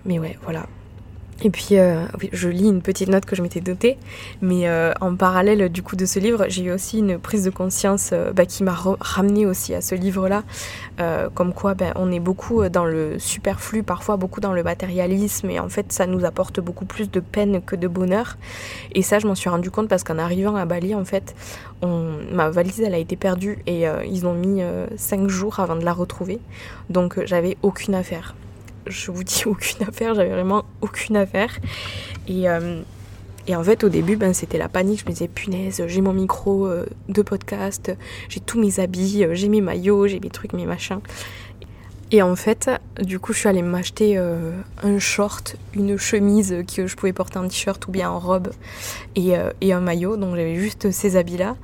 mais 0.05 0.19
ouais, 0.19 0.37
voilà. 0.43 0.67
Et 1.43 1.51
puis, 1.51 1.79
euh, 1.79 2.07
je 2.33 2.49
lis 2.49 2.67
une 2.67 2.81
petite 2.81 3.09
note 3.09 3.27
que 3.27 3.37
je 3.37 3.43
m'étais 3.43 3.61
dotée, 3.61 3.99
mais 4.41 4.69
euh, 4.69 4.93
en 5.03 5.15
parallèle 5.17 5.69
du 5.69 5.83
coup 5.83 5.95
de 5.95 6.07
ce 6.07 6.19
livre, 6.19 6.47
j'ai 6.49 6.65
eu 6.65 6.73
aussi 6.73 6.99
une 6.99 7.19
prise 7.19 7.45
de 7.45 7.51
conscience 7.51 8.11
euh, 8.13 8.33
bah, 8.33 8.47
qui 8.47 8.63
m'a 8.63 8.75
ramené 9.01 9.45
aussi 9.45 9.75
à 9.75 9.83
ce 9.83 9.95
livre-là, 9.95 10.45
comme 11.35 11.53
quoi 11.53 11.75
ben, 11.75 11.93
on 11.97 12.11
est 12.11 12.21
beaucoup 12.21 12.67
dans 12.71 12.87
le 12.87 13.19
superflu, 13.19 13.83
parfois 13.83 14.17
beaucoup 14.17 14.41
dans 14.41 14.53
le 14.53 14.63
matérialisme, 14.63 15.51
et 15.51 15.61
en 15.61 15.69
fait 15.69 15.93
ça 15.93 16.07
nous 16.07 16.25
apporte 16.25 16.61
beaucoup 16.61 16.87
plus 16.87 17.11
de 17.11 17.21
peine 17.21 17.61
que 17.61 17.77
de 17.77 17.87
bonheur. 17.87 18.39
Et 18.93 19.03
ça, 19.03 19.19
je 19.19 19.27
m'en 19.27 19.35
suis 19.35 19.51
rendu 19.51 19.71
compte 19.71 19.89
parce 19.89 20.05
qu'en 20.05 20.19
arrivant 20.19 20.57
à 20.57 20.65
Bali, 20.65 20.95
en 20.95 21.05
fait, 21.05 21.35
ma 21.83 22.49
valise 22.49 22.81
elle 22.81 22.95
a 22.95 22.99
été 22.99 23.17
perdue 23.17 23.59
et 23.67 23.85
ils 24.09 24.27
ont 24.27 24.35
mis 24.35 24.63
5 24.97 25.29
jours 25.29 25.61
avant 25.61 25.77
de 25.77 25.85
la 25.85 25.93
retrouver, 25.93 26.39
donc 26.89 27.23
j'avais 27.27 27.59
aucune 27.63 27.95
affaire 27.95 28.35
je 28.87 29.11
vous 29.11 29.25
dis 29.25 29.45
aucune 29.47 29.87
affaire, 29.87 30.15
j'avais 30.15 30.31
vraiment 30.31 30.65
aucune 30.81 31.17
affaire. 31.17 31.59
Et, 32.29 32.49
euh, 32.49 32.81
et 33.47 33.57
en 33.57 33.63
fait, 33.63 33.85
au 33.85 33.89
début, 33.89 34.17
ben, 34.17 34.33
c'était 34.33 34.59
la 34.59 34.69
panique. 34.69 35.01
Je 35.01 35.07
me 35.07 35.11
disais, 35.11 35.29
punaise, 35.29 35.83
j'ai 35.87 36.01
mon 36.01 36.13
micro 36.13 36.67
euh, 36.67 36.87
de 37.09 37.23
podcast, 37.23 37.93
j'ai 38.29 38.41
tous 38.41 38.61
mes 38.61 38.81
habits, 38.81 39.25
euh, 39.25 39.35
j'ai 39.35 39.49
mes 39.49 39.61
maillots, 39.61 40.07
j'ai 40.07 40.21
mes 40.21 40.31
trucs, 40.31 40.53
mes 40.53 40.67
machins. 40.67 41.01
Et 42.13 42.23
en 42.23 42.37
fait, 42.37 42.71
du 43.01 43.19
coup, 43.19 43.33
je 43.33 43.41
suis 43.41 43.49
allée 43.49 43.63
m'acheter 43.63 44.17
un 44.17 44.99
short, 45.01 45.57
une 45.75 45.99
chemise 45.99 46.63
que 46.73 46.87
je 46.87 46.95
pouvais 46.95 47.13
porter 47.13 47.41
en 47.41 47.49
t-shirt 47.49 47.85
ou 47.89 47.91
bien 47.91 48.09
en 48.09 48.21
robe 48.21 48.53
et, 49.17 49.33
et 49.61 49.73
un 49.73 49.81
maillot. 49.81 50.17
Donc 50.17 50.37
j'avais 50.37 50.55
juste 50.55 50.93
ces 50.93 51.17
habits-là. 51.17 51.57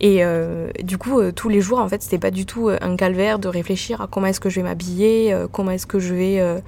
Et 0.00 0.24
euh, 0.24 0.70
du 0.82 0.98
coup, 0.98 1.20
tous 1.32 1.48
les 1.48 1.60
jours, 1.60 1.78
en 1.78 1.88
fait, 1.88 2.02
c'était 2.02 2.18
pas 2.18 2.30
du 2.30 2.46
tout 2.46 2.68
un 2.68 2.96
calvaire 2.96 3.38
de 3.38 3.48
réfléchir 3.48 4.00
à 4.00 4.06
comment 4.06 4.26
est-ce 4.26 4.40
que 4.40 4.50
je 4.50 4.56
vais 4.56 4.64
m'habiller, 4.64 5.34
comment 5.52 5.70
est-ce 5.70 5.86
que 5.86 5.98
je 5.98 6.14
vais 6.14 6.62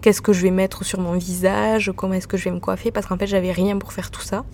qu'est-ce 0.00 0.22
que 0.22 0.32
je 0.32 0.42
vais 0.42 0.50
mettre 0.50 0.84
sur 0.84 1.00
mon 1.00 1.12
visage, 1.12 1.92
comment 1.94 2.14
est-ce 2.14 2.28
que 2.28 2.36
je 2.36 2.44
vais 2.44 2.50
me 2.50 2.60
coiffer, 2.60 2.90
parce 2.90 3.06
qu'en 3.06 3.16
fait 3.16 3.26
j'avais 3.26 3.52
rien 3.52 3.78
pour 3.78 3.92
faire 3.92 4.10
tout 4.10 4.22
ça. 4.22 4.44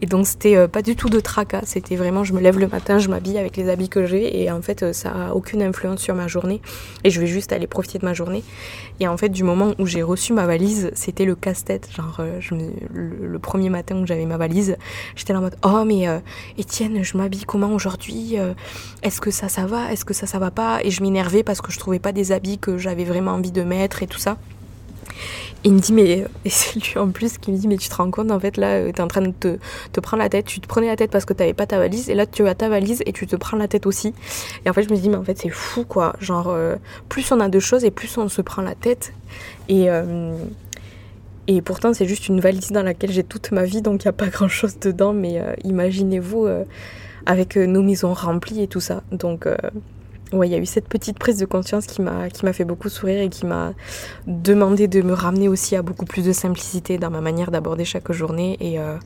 Et 0.00 0.06
donc 0.06 0.26
c'était 0.26 0.56
euh, 0.56 0.68
pas 0.68 0.82
du 0.82 0.96
tout 0.96 1.08
de 1.08 1.20
tracas, 1.20 1.62
c'était 1.64 1.96
vraiment 1.96 2.24
je 2.24 2.32
me 2.32 2.40
lève 2.40 2.58
le 2.58 2.68
matin, 2.68 2.98
je 2.98 3.08
m'habille 3.08 3.38
avec 3.38 3.56
les 3.56 3.68
habits 3.68 3.88
que 3.88 4.06
j'ai 4.06 4.42
et 4.42 4.50
en 4.50 4.62
fait 4.62 4.82
euh, 4.82 4.92
ça 4.92 5.10
a 5.10 5.34
aucune 5.34 5.62
influence 5.62 6.00
sur 6.00 6.14
ma 6.14 6.28
journée 6.28 6.60
et 7.04 7.10
je 7.10 7.20
vais 7.20 7.26
juste 7.26 7.52
aller 7.52 7.66
profiter 7.66 7.98
de 7.98 8.04
ma 8.04 8.14
journée. 8.14 8.44
Et 9.00 9.08
en 9.08 9.16
fait 9.16 9.28
du 9.28 9.44
moment 9.44 9.72
où 9.78 9.86
j'ai 9.86 10.02
reçu 10.02 10.32
ma 10.32 10.46
valise, 10.46 10.90
c'était 10.94 11.24
le 11.24 11.34
casse-tête. 11.34 11.88
Genre 11.94 12.18
euh, 12.20 12.40
le, 12.92 13.38
premier 13.38 13.70
matin 13.70 13.96
où 13.96 14.06
j'avais 14.06 14.26
ma 14.26 14.36
valise, 14.36 14.76
j'étais 15.16 15.32
là 15.32 15.38
en 15.38 15.42
mode 15.42 15.56
oh 15.64 15.84
mais 15.86 16.06
Étienne, 16.58 17.02
je 17.02 17.16
m'habille 17.16 17.44
comment 17.44 17.72
aujourd'hui 17.72 18.36
Est-ce 19.02 19.20
que 19.20 19.30
ça 19.30 19.48
ça 19.48 19.64
va 19.64 19.90
Est-ce 19.90 20.04
que 20.04 20.12
ça 20.12 20.26
ça 20.26 20.38
va 20.38 20.50
pas? 20.50 20.80
Et 20.84 20.90
je 20.90 21.02
m'énervais 21.02 21.42
parce 21.42 21.62
que 21.62 21.72
je 21.72 21.78
trouvais 21.78 21.98
pas 21.98 22.12
des 22.12 22.32
habits 22.32 22.58
que 22.58 22.76
j'avais 22.76 23.04
vraiment 23.04 23.32
envie 23.32 23.50
de 23.50 23.62
mettre 23.62 24.02
et 24.02 24.06
tout 24.06 24.18
ça 24.18 24.36
il 25.64 25.72
me 25.74 25.80
dit, 25.80 25.92
mais, 25.92 26.26
et 26.44 26.50
c'est 26.50 26.78
lui 26.78 26.98
en 26.98 27.10
plus 27.10 27.38
qui 27.38 27.52
me 27.52 27.56
dit, 27.56 27.68
mais 27.68 27.76
tu 27.76 27.88
te 27.88 27.94
rends 27.94 28.10
compte, 28.10 28.30
en 28.30 28.40
fait, 28.40 28.56
là, 28.56 28.76
euh, 28.76 28.92
t'es 28.92 29.02
en 29.02 29.08
train 29.08 29.22
de 29.22 29.32
te, 29.32 29.58
te, 29.92 30.00
prendre 30.00 30.22
la 30.22 30.28
tête, 30.28 30.46
tu 30.46 30.60
te 30.60 30.66
prenais 30.66 30.86
la 30.86 30.96
tête 30.96 31.10
parce 31.10 31.24
que 31.24 31.32
t'avais 31.32 31.54
pas 31.54 31.66
ta 31.66 31.78
valise, 31.78 32.08
et 32.10 32.14
là, 32.14 32.26
tu 32.26 32.46
as 32.46 32.54
ta 32.54 32.68
valise 32.68 33.02
et 33.06 33.12
tu 33.12 33.26
te 33.26 33.36
prends 33.36 33.56
la 33.56 33.68
tête 33.68 33.86
aussi. 33.86 34.14
Et 34.64 34.70
en 34.70 34.72
fait, 34.72 34.82
je 34.82 34.90
me 34.90 34.96
dis, 34.96 35.08
mais 35.08 35.16
en 35.16 35.24
fait, 35.24 35.38
c'est 35.38 35.50
fou, 35.50 35.84
quoi. 35.84 36.14
Genre, 36.20 36.48
euh, 36.48 36.76
plus 37.08 37.30
on 37.32 37.40
a 37.40 37.48
de 37.48 37.60
choses 37.60 37.84
et 37.84 37.90
plus 37.90 38.16
on 38.18 38.28
se 38.28 38.42
prend 38.42 38.62
la 38.62 38.74
tête. 38.74 39.12
Et, 39.68 39.90
euh, 39.90 40.34
et 41.46 41.62
pourtant, 41.62 41.92
c'est 41.94 42.06
juste 42.06 42.28
une 42.28 42.40
valise 42.40 42.70
dans 42.70 42.82
laquelle 42.82 43.12
j'ai 43.12 43.24
toute 43.24 43.52
ma 43.52 43.64
vie, 43.64 43.82
donc 43.82 44.04
il 44.04 44.06
n'y 44.06 44.10
a 44.10 44.12
pas 44.12 44.26
grand 44.28 44.48
chose 44.48 44.78
dedans, 44.78 45.12
mais 45.12 45.40
imaginez-vous 45.64 46.48
avec 47.26 47.56
nos 47.56 47.82
maisons 47.82 48.14
remplies 48.14 48.62
et 48.62 48.68
tout 48.68 48.80
ça. 48.80 49.02
Donc, 49.10 49.46
Ouais, 50.32 50.46
il 50.46 50.52
y 50.52 50.54
a 50.54 50.58
eu 50.58 50.66
cette 50.66 50.88
petite 50.88 51.18
prise 51.18 51.38
de 51.38 51.46
conscience 51.46 51.86
qui 51.86 52.02
m'a 52.02 52.52
fait 52.52 52.64
beaucoup 52.64 52.88
sourire 52.88 53.20
et 53.20 53.28
qui 53.28 53.46
m'a 53.46 53.72
demandé 54.28 54.86
de 54.86 55.02
me 55.02 55.12
ramener 55.12 55.48
aussi 55.48 55.74
à 55.74 55.82
beaucoup 55.82 56.04
plus 56.04 56.24
de 56.24 56.32
simplicité 56.32 56.98
dans 56.98 57.10
ma 57.10 57.20
manière 57.20 57.50
d'aborder 57.50 57.84
chaque 57.84 58.12
journée 58.12 58.56
et 58.60 58.78
euh, 58.78 58.96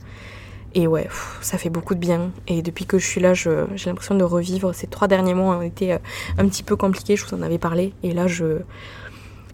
ouais, 0.85 1.07
ça 1.41 1.57
fait 1.57 1.69
beaucoup 1.69 1.95
de 1.95 1.99
bien. 1.99 2.31
Et 2.47 2.61
depuis 2.61 2.85
que 2.85 2.99
je 2.99 3.07
suis 3.07 3.21
là, 3.21 3.33
j'ai 3.33 3.55
l'impression 3.85 4.15
de 4.15 4.23
revivre. 4.23 4.75
Ces 4.75 4.87
trois 4.87 5.07
derniers 5.07 5.33
mois 5.33 5.57
ont 5.57 5.61
été 5.61 5.93
euh, 5.93 5.97
un 6.37 6.47
petit 6.47 6.63
peu 6.63 6.75
compliqués, 6.75 7.15
je 7.15 7.25
vous 7.25 7.33
en 7.33 7.41
avais 7.41 7.57
parlé. 7.57 7.93
Et 8.03 8.13
là, 8.13 8.27
je 8.27 8.59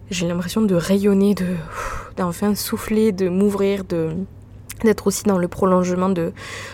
j'ai 0.10 0.27
l'impression 0.27 0.62
de 0.62 0.75
rayonner, 0.75 1.36
de 1.36 1.55
d'enfin 2.17 2.53
souffler, 2.53 3.13
de 3.13 3.29
m'ouvrir, 3.29 3.86
de 3.86 4.10
d'être 4.85 5.07
aussi 5.07 5.23
dans 5.23 5.37
le 5.37 5.47
prolongement 5.47 6.09
de, 6.09 6.31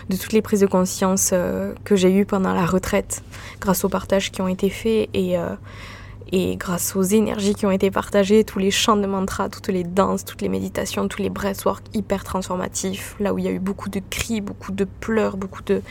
de, 0.09 0.17
toutes 0.17 0.33
les 0.33 0.41
prises 0.41 0.61
de 0.61 0.67
conscience 0.67 1.31
euh, 1.33 1.73
que 1.83 1.95
j'ai 1.95 2.11
eues 2.11 2.25
pendant 2.25 2.53
la 2.53 2.65
retraite 2.65 3.23
grâce 3.59 3.83
aux 3.83 3.89
partages 3.89 4.31
qui 4.31 4.41
ont 4.41 4.47
été 4.47 4.69
faits 4.69 5.09
et, 5.13 5.37
euh, 5.37 5.49
et 6.31 6.55
grâce 6.57 6.95
aux 6.95 7.03
énergies 7.03 7.55
qui 7.55 7.65
ont 7.65 7.71
été 7.71 7.91
partagées, 7.91 8.43
tous 8.43 8.59
les 8.59 8.71
chants 8.71 8.97
de 8.97 9.07
mantra, 9.07 9.49
toutes 9.49 9.69
les 9.69 9.83
danses, 9.83 10.25
toutes 10.25 10.41
les 10.41 10.49
méditations, 10.49 11.07
tous 11.07 11.21
les 11.21 11.29
breathwork 11.29 11.83
hyper 11.93 12.23
transformatifs, 12.23 13.15
là 13.19 13.33
où 13.33 13.39
il 13.39 13.45
y 13.45 13.47
a 13.47 13.51
eu 13.51 13.59
beaucoup 13.59 13.89
de 13.89 14.01
cris, 14.09 14.41
beaucoup 14.41 14.71
de 14.71 14.85
pleurs, 14.85 15.37
beaucoup 15.37 15.63
de, 15.63 15.81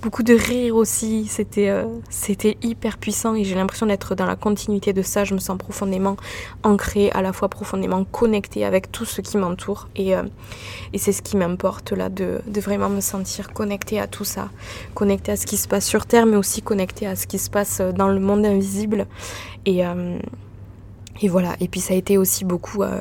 beaucoup 0.00 0.22
de 0.22 0.34
rires 0.34 0.76
aussi, 0.76 1.26
c'était 1.26 1.68
euh, 1.68 1.84
c'était 2.08 2.56
hyper 2.62 2.98
puissant 2.98 3.34
et 3.34 3.44
j'ai 3.44 3.54
l'impression 3.54 3.86
d'être 3.86 4.14
dans 4.14 4.26
la 4.26 4.36
continuité 4.36 4.92
de 4.92 5.02
ça, 5.02 5.24
je 5.24 5.34
me 5.34 5.38
sens 5.40 5.58
profondément 5.58 6.16
ancrée, 6.62 7.10
à 7.10 7.22
la 7.22 7.32
fois 7.32 7.48
profondément 7.48 8.04
connectée 8.04 8.64
avec 8.64 8.90
tout 8.92 9.04
ce 9.04 9.20
qui 9.20 9.36
m'entoure 9.36 9.88
et, 9.96 10.16
euh, 10.16 10.22
et 10.92 10.98
c'est 10.98 11.12
ce 11.12 11.22
qui 11.22 11.36
m'importe 11.36 11.92
là, 11.92 12.08
de, 12.08 12.40
de 12.46 12.60
vraiment 12.60 12.88
me 12.88 13.00
sentir 13.00 13.52
connectée 13.52 14.00
à 14.00 14.06
tout 14.06 14.24
ça, 14.24 14.48
connectée 14.94 15.32
à 15.32 15.36
ce 15.36 15.46
qui 15.46 15.56
se 15.56 15.68
passe 15.68 15.86
sur 15.86 16.06
Terre 16.06 16.26
mais 16.26 16.36
aussi 16.36 16.62
connectée 16.62 17.06
à 17.06 17.16
ce 17.16 17.26
qui 17.26 17.38
se 17.38 17.50
passe 17.50 17.80
dans 17.80 18.08
le 18.08 18.20
monde 18.20 18.46
invisible. 18.46 19.06
Et, 19.64 19.81
euh, 19.84 20.18
et 21.20 21.28
voilà. 21.28 21.54
Et 21.60 21.68
puis 21.68 21.80
ça 21.80 21.94
a 21.94 21.96
été 21.96 22.18
aussi 22.18 22.44
beaucoup 22.44 22.82
euh, 22.82 23.00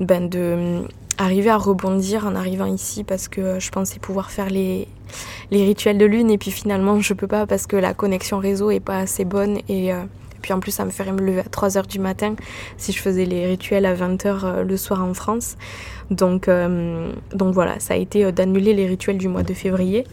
ben 0.00 0.28
de 0.28 0.38
euh, 0.38 0.80
arriver 1.18 1.50
à 1.50 1.58
rebondir 1.58 2.26
en 2.26 2.34
arrivant 2.34 2.66
ici 2.66 3.04
parce 3.04 3.28
que 3.28 3.60
je 3.60 3.70
pensais 3.70 3.98
pouvoir 3.98 4.30
faire 4.30 4.50
les, 4.50 4.88
les 5.50 5.64
rituels 5.64 5.98
de 5.98 6.06
lune 6.06 6.30
et 6.30 6.38
puis 6.38 6.50
finalement 6.50 7.00
je 7.00 7.14
peux 7.14 7.26
pas 7.26 7.46
parce 7.46 7.66
que 7.66 7.76
la 7.76 7.94
connexion 7.94 8.38
réseau 8.38 8.70
est 8.70 8.80
pas 8.80 8.98
assez 8.98 9.24
bonne 9.24 9.58
et, 9.68 9.92
puis 10.40 10.52
en 10.52 10.58
plus 10.58 10.72
ça 10.72 10.84
me 10.84 10.90
ferait 10.90 11.12
me 11.12 11.20
lever 11.20 11.40
à 11.40 11.44
3h 11.44 11.86
du 11.86 12.00
matin 12.00 12.34
si 12.76 12.90
je 12.90 12.98
faisais 12.98 13.26
les 13.26 13.46
rituels 13.46 13.86
à 13.86 13.94
20h 13.94 14.62
le 14.62 14.76
soir 14.76 15.04
en 15.04 15.14
France. 15.14 15.56
Donc, 16.10 16.50
donc 17.32 17.54
voilà, 17.54 17.78
ça 17.78 17.94
a 17.94 17.96
été 17.96 18.32
d'annuler 18.32 18.74
les 18.74 18.86
rituels 18.86 19.18
du 19.18 19.28
mois 19.28 19.44
de 19.44 19.54
février 19.54 20.04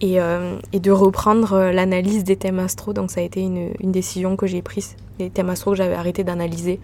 et, 0.00 0.20
euh, 0.20 0.58
et 0.72 0.80
de 0.80 0.90
reprendre 0.90 1.52
euh, 1.54 1.72
l'analyse 1.72 2.24
des 2.24 2.36
thèmes 2.36 2.58
astro. 2.58 2.92
Donc 2.92 3.10
ça 3.10 3.20
a 3.20 3.24
été 3.24 3.40
une, 3.40 3.72
décision 3.80 4.36
que 4.36 4.46
j'ai 4.46 4.62
prise. 4.62 4.96
Les 5.18 5.30
thèmes 5.30 5.50
astro 5.50 5.72
que 5.72 5.76
j'avais 5.76 5.94
arrêté 5.94 6.24
d'analyser 6.24 6.80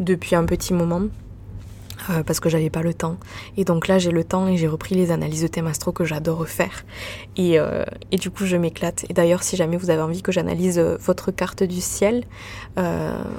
depuis 0.00 0.34
un 0.34 0.44
petit 0.44 0.72
moment. 0.72 1.02
Euh, 2.10 2.24
parce 2.24 2.40
que 2.40 2.48
j'avais 2.48 2.70
pas 2.70 2.82
le 2.82 2.94
temps. 2.94 3.16
Et 3.56 3.64
donc 3.64 3.86
là, 3.86 4.00
j'ai 4.00 4.10
le 4.10 4.24
temps 4.24 4.48
et 4.48 4.56
j'ai 4.56 4.66
repris 4.66 4.96
les 4.96 5.12
analyses 5.12 5.42
de 5.42 5.46
thèmes 5.46 5.68
astro 5.68 5.92
que 5.92 6.04
j'adore 6.04 6.48
faire. 6.48 6.84
Et, 7.36 7.60
du 8.18 8.30
coup, 8.30 8.44
je 8.44 8.56
m'éclate. 8.56 9.04
Et 9.08 9.12
d'ailleurs, 9.12 9.44
si 9.44 9.54
jamais 9.54 9.76
vous 9.76 9.88
avez 9.88 10.02
envie 10.02 10.20
que 10.20 10.32
j'analyse 10.32 10.80
votre 10.80 11.30
carte 11.30 11.62
du 11.62 11.80
ciel, 11.80 12.24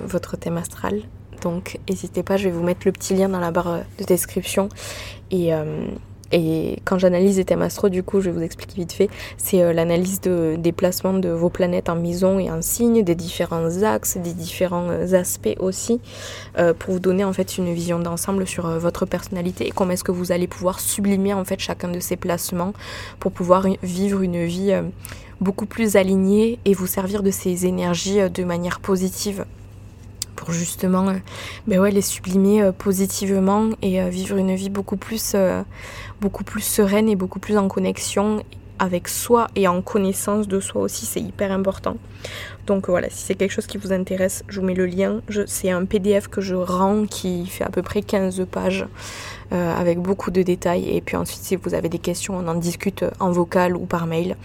votre 0.06 0.38
thème 0.38 0.56
astral, 0.56 1.02
donc 1.42 1.78
n'hésitez 1.90 2.24
pas, 2.24 2.38
je 2.38 2.46
vais 2.46 2.52
vous 2.52 2.64
mettre 2.64 2.84
le 2.86 2.94
petit 2.94 3.14
lien 3.16 3.28
dans 3.28 3.42
la 3.42 3.52
barre 3.52 3.80
de 4.00 4.06
description. 4.06 4.70
Et, 5.30 5.52
et 6.34 6.80
quand 6.84 6.98
j'analyse 6.98 7.38
les 7.38 7.46
thèmes 7.46 7.62
astro, 7.62 7.90
du 7.90 8.02
coup, 8.02 8.20
je 8.20 8.32
vais 8.32 8.36
vous 8.36 8.44
expliquer 8.44 8.74
vite 8.82 8.92
fait, 8.92 9.10
c'est 9.38 9.62
euh, 9.62 9.72
l'analyse 9.72 10.20
de, 10.20 10.56
des 10.58 10.72
placements 10.72 11.14
de 11.14 11.30
vos 11.30 11.50
planètes 11.50 11.90
en 11.90 11.96
maison 11.96 12.40
et 12.40 12.50
en 12.50 12.64
signe, 12.64 13.04
des 13.04 13.14
différents 13.14 13.84
axes, 13.84 14.18
des 14.18 14.34
différents 14.34 14.90
euh, 14.90 15.14
aspects 15.14 15.56
aussi, 15.60 16.02
euh, 16.58 16.74
pour 16.74 16.96
vous 16.96 17.00
donner 17.00 17.24
en 17.24 17.34
fait 17.34 17.60
une 17.60 17.72
vision 17.72 18.00
d'ensemble 18.00 18.48
sur 18.48 18.68
votre 18.80 19.06
personnalité 19.06 19.68
et 19.68 19.70
comment 19.70 19.92
est-ce 19.92 20.04
que 20.04 20.12
vous 20.12 20.32
allez 20.32 20.48
pouvoir 20.48 20.80
sublimer 20.80 21.36
en 21.36 21.46
fait 21.46 21.60
chacun 21.60 21.90
de 21.90 22.00
ces 22.00 22.16
placements 22.16 22.74
pour 23.20 23.32
pouvoir 23.32 23.68
vivre 23.84 24.24
une 24.24 24.44
vie 24.44 24.74
beaucoup 25.40 25.68
plus 25.68 25.98
alignée 25.98 26.58
et 26.66 26.74
vous 26.74 26.88
servir 26.88 27.22
de 27.22 27.30
ces 27.30 27.68
énergies 27.68 28.28
de 28.32 28.44
manière 28.44 28.80
positive 28.80 29.46
pour 30.36 30.52
justement 30.52 31.10
euh, 31.10 31.14
ben 31.68 31.80
ouais, 31.80 31.92
les 31.92 32.02
sublimer 32.02 32.62
euh, 32.62 32.72
positivement 32.72 33.70
et 33.82 34.02
euh, 34.02 34.10
vivre 34.10 34.38
une 34.38 34.56
vie 34.56 34.70
beaucoup 34.70 34.98
plus, 34.98 35.36
beaucoup 36.22 36.44
plus 36.44 36.62
sereine 36.62 37.10
et 37.10 37.16
beaucoup 37.16 37.40
plus 37.40 37.58
en 37.58 37.68
connexion 37.68 38.44
avec 38.80 39.08
soi 39.08 39.48
et 39.56 39.68
en 39.68 39.82
connaissance 39.82 40.48
de 40.48 40.60
soi 40.60 40.82
aussi, 40.82 41.06
c'est 41.06 41.22
hyper 41.22 41.52
important. 41.52 41.96
Donc 42.66 42.90
voilà, 42.90 43.10
si 43.10 43.18
c'est 43.18 43.36
quelque 43.36 43.52
chose 43.52 43.68
qui 43.68 43.78
vous 43.78 43.94
intéresse, 43.94 44.44
je 44.48 44.60
vous 44.60 44.66
mets 44.66 44.74
le 44.74 44.86
lien. 44.86 45.22
C'est 45.46 45.70
un 45.70 45.86
PDF 45.86 46.28
que 46.28 46.42
je 46.42 46.56
rends 46.56 47.06
qui 47.06 47.46
fait 47.46 47.64
à 47.64 47.70
peu 47.70 47.82
près 47.82 48.02
15 48.02 48.46
pages 48.52 48.86
avec 49.52 50.00
beaucoup 50.00 50.32
de 50.32 50.42
détails. 50.42 50.90
Et 50.90 51.02
puis 51.02 51.16
ensuite, 51.16 51.42
si 51.42 51.56
vous 51.56 51.76
avez 51.76 51.88
des 51.88 52.00
questions, 52.00 52.36
on 52.36 52.48
en 52.48 52.56
discute 52.56 53.06
en 53.20 53.32
vocal 53.32 53.76
ou 53.76 53.86
par 53.86 54.08
mail. 54.08 54.36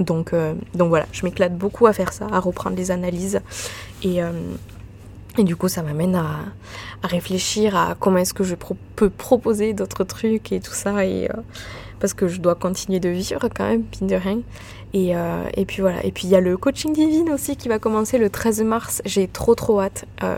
Donc, 0.00 0.34
donc 0.74 0.88
voilà, 0.88 1.06
je 1.12 1.24
m'éclate 1.24 1.56
beaucoup 1.56 1.86
à 1.86 1.92
faire 1.92 2.12
ça, 2.12 2.26
à 2.32 2.40
reprendre 2.40 2.76
les 2.76 2.90
analyses. 2.90 3.40
Et 5.38 5.44
du 5.44 5.56
coup, 5.56 5.68
ça 5.68 5.82
m'amène 5.82 6.16
à, 6.16 6.40
réfléchir 7.02 7.76
à 7.76 7.96
comment 7.98 8.18
est-ce 8.18 8.34
que 8.34 8.44
je 8.44 8.54
peux 8.96 9.10
proposer 9.10 9.72
d'autres 9.72 10.04
trucs 10.04 10.52
et 10.52 10.60
tout 10.60 10.72
ça. 10.72 11.04
Et, 11.06 11.30
euh, 11.30 11.34
parce 11.98 12.14
que 12.14 12.28
je 12.28 12.40
dois 12.40 12.54
continuer 12.54 12.98
de 12.98 13.10
vivre 13.10 13.48
quand 13.54 13.68
même, 13.68 13.82
pine 13.82 14.06
de 14.06 14.16
rien. 14.16 14.40
Et, 14.92 15.14
euh, 15.14 15.44
et 15.54 15.64
puis 15.64 15.82
voilà. 15.82 16.04
Et 16.04 16.10
puis 16.10 16.26
il 16.26 16.30
y 16.30 16.36
a 16.36 16.40
le 16.40 16.56
coaching 16.56 16.92
divine 16.92 17.30
aussi 17.30 17.56
qui 17.56 17.68
va 17.68 17.78
commencer 17.78 18.18
le 18.18 18.30
13 18.30 18.62
mars. 18.62 19.02
J'ai 19.04 19.28
trop 19.28 19.54
trop 19.54 19.80
hâte. 19.80 20.06
Euh, 20.22 20.36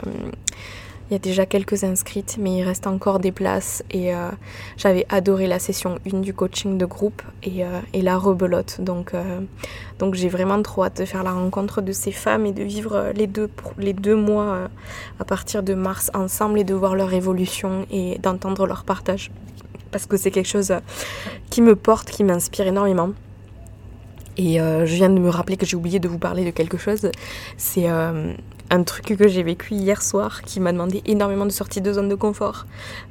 il 1.13 1.17
y 1.17 1.17
a 1.17 1.19
déjà 1.19 1.45
quelques 1.45 1.85
inscrites, 1.85 2.39
mais 2.41 2.57
il 2.57 2.63
reste 2.63 2.87
encore 2.87 3.19
des 3.19 3.33
places. 3.33 3.85
Et 3.91 4.15
euh, 4.15 4.31
j'avais 4.79 5.05
adoré 5.11 5.47
la 5.47 5.59
session 5.59 5.99
1 6.11 6.21
du 6.21 6.33
coaching 6.33 6.79
de 6.79 6.87
groupe 6.87 7.21
et, 7.43 7.67
euh, 7.67 7.81
et 7.93 8.01
la 8.01 8.17
rebelote. 8.17 8.81
Donc, 8.81 9.13
euh, 9.13 9.41
donc 9.99 10.15
j'ai 10.15 10.31
vraiment 10.31 10.63
trop 10.63 10.85
hâte 10.85 10.97
de 10.97 11.05
faire 11.05 11.23
la 11.23 11.33
rencontre 11.33 11.83
de 11.83 11.93
ces 11.93 12.13
femmes 12.13 12.47
et 12.47 12.53
de 12.53 12.63
vivre 12.63 13.13
les 13.15 13.27
deux, 13.27 13.51
les 13.77 13.93
deux 13.93 14.17
mois 14.17 14.71
à 15.21 15.25
partir 15.27 15.63
de 15.63 15.75
mars 15.75 16.11
ensemble 16.15 16.59
et 16.59 16.65
de 16.65 16.73
voir 16.73 16.95
leur 16.95 17.13
évolution 17.13 17.85
et 17.91 18.19
d'entendre 18.23 18.67
leur 18.67 18.85
partage. 18.85 19.31
Parce 19.91 20.07
que 20.07 20.17
c'est 20.17 20.31
quelque 20.31 20.49
chose 20.49 20.73
qui 21.51 21.61
me 21.61 21.77
porte, 21.77 22.09
qui 22.09 22.25
m'inspire 22.25 22.69
énormément. 22.69 23.11
Et 24.39 24.57
je 24.57 24.95
viens 24.95 25.11
de 25.11 25.19
me 25.19 25.29
rappeler 25.29 25.59
que 25.59 25.67
j'ai 25.67 25.77
oublié 25.77 25.99
de 25.99 26.09
vous 26.09 26.17
parler 26.17 26.47
de 26.47 26.51
quelque 26.51 26.79
chose. 26.79 27.11
C'est 27.59 27.87
un 28.73 28.83
truc 28.85 29.17
que 29.19 29.29
j'ai 29.29 29.43
vécu 29.43 29.75
hier 29.75 30.03
soir 30.03 30.41
qui 30.43 30.59
m'a 30.59 30.73
demandé 30.73 31.03
énormément 31.05 31.45
de 31.45 31.51
sortir 31.51 31.83
de 31.83 31.93
zone 31.93 32.09
de 32.09 32.15
confort. 32.15 32.65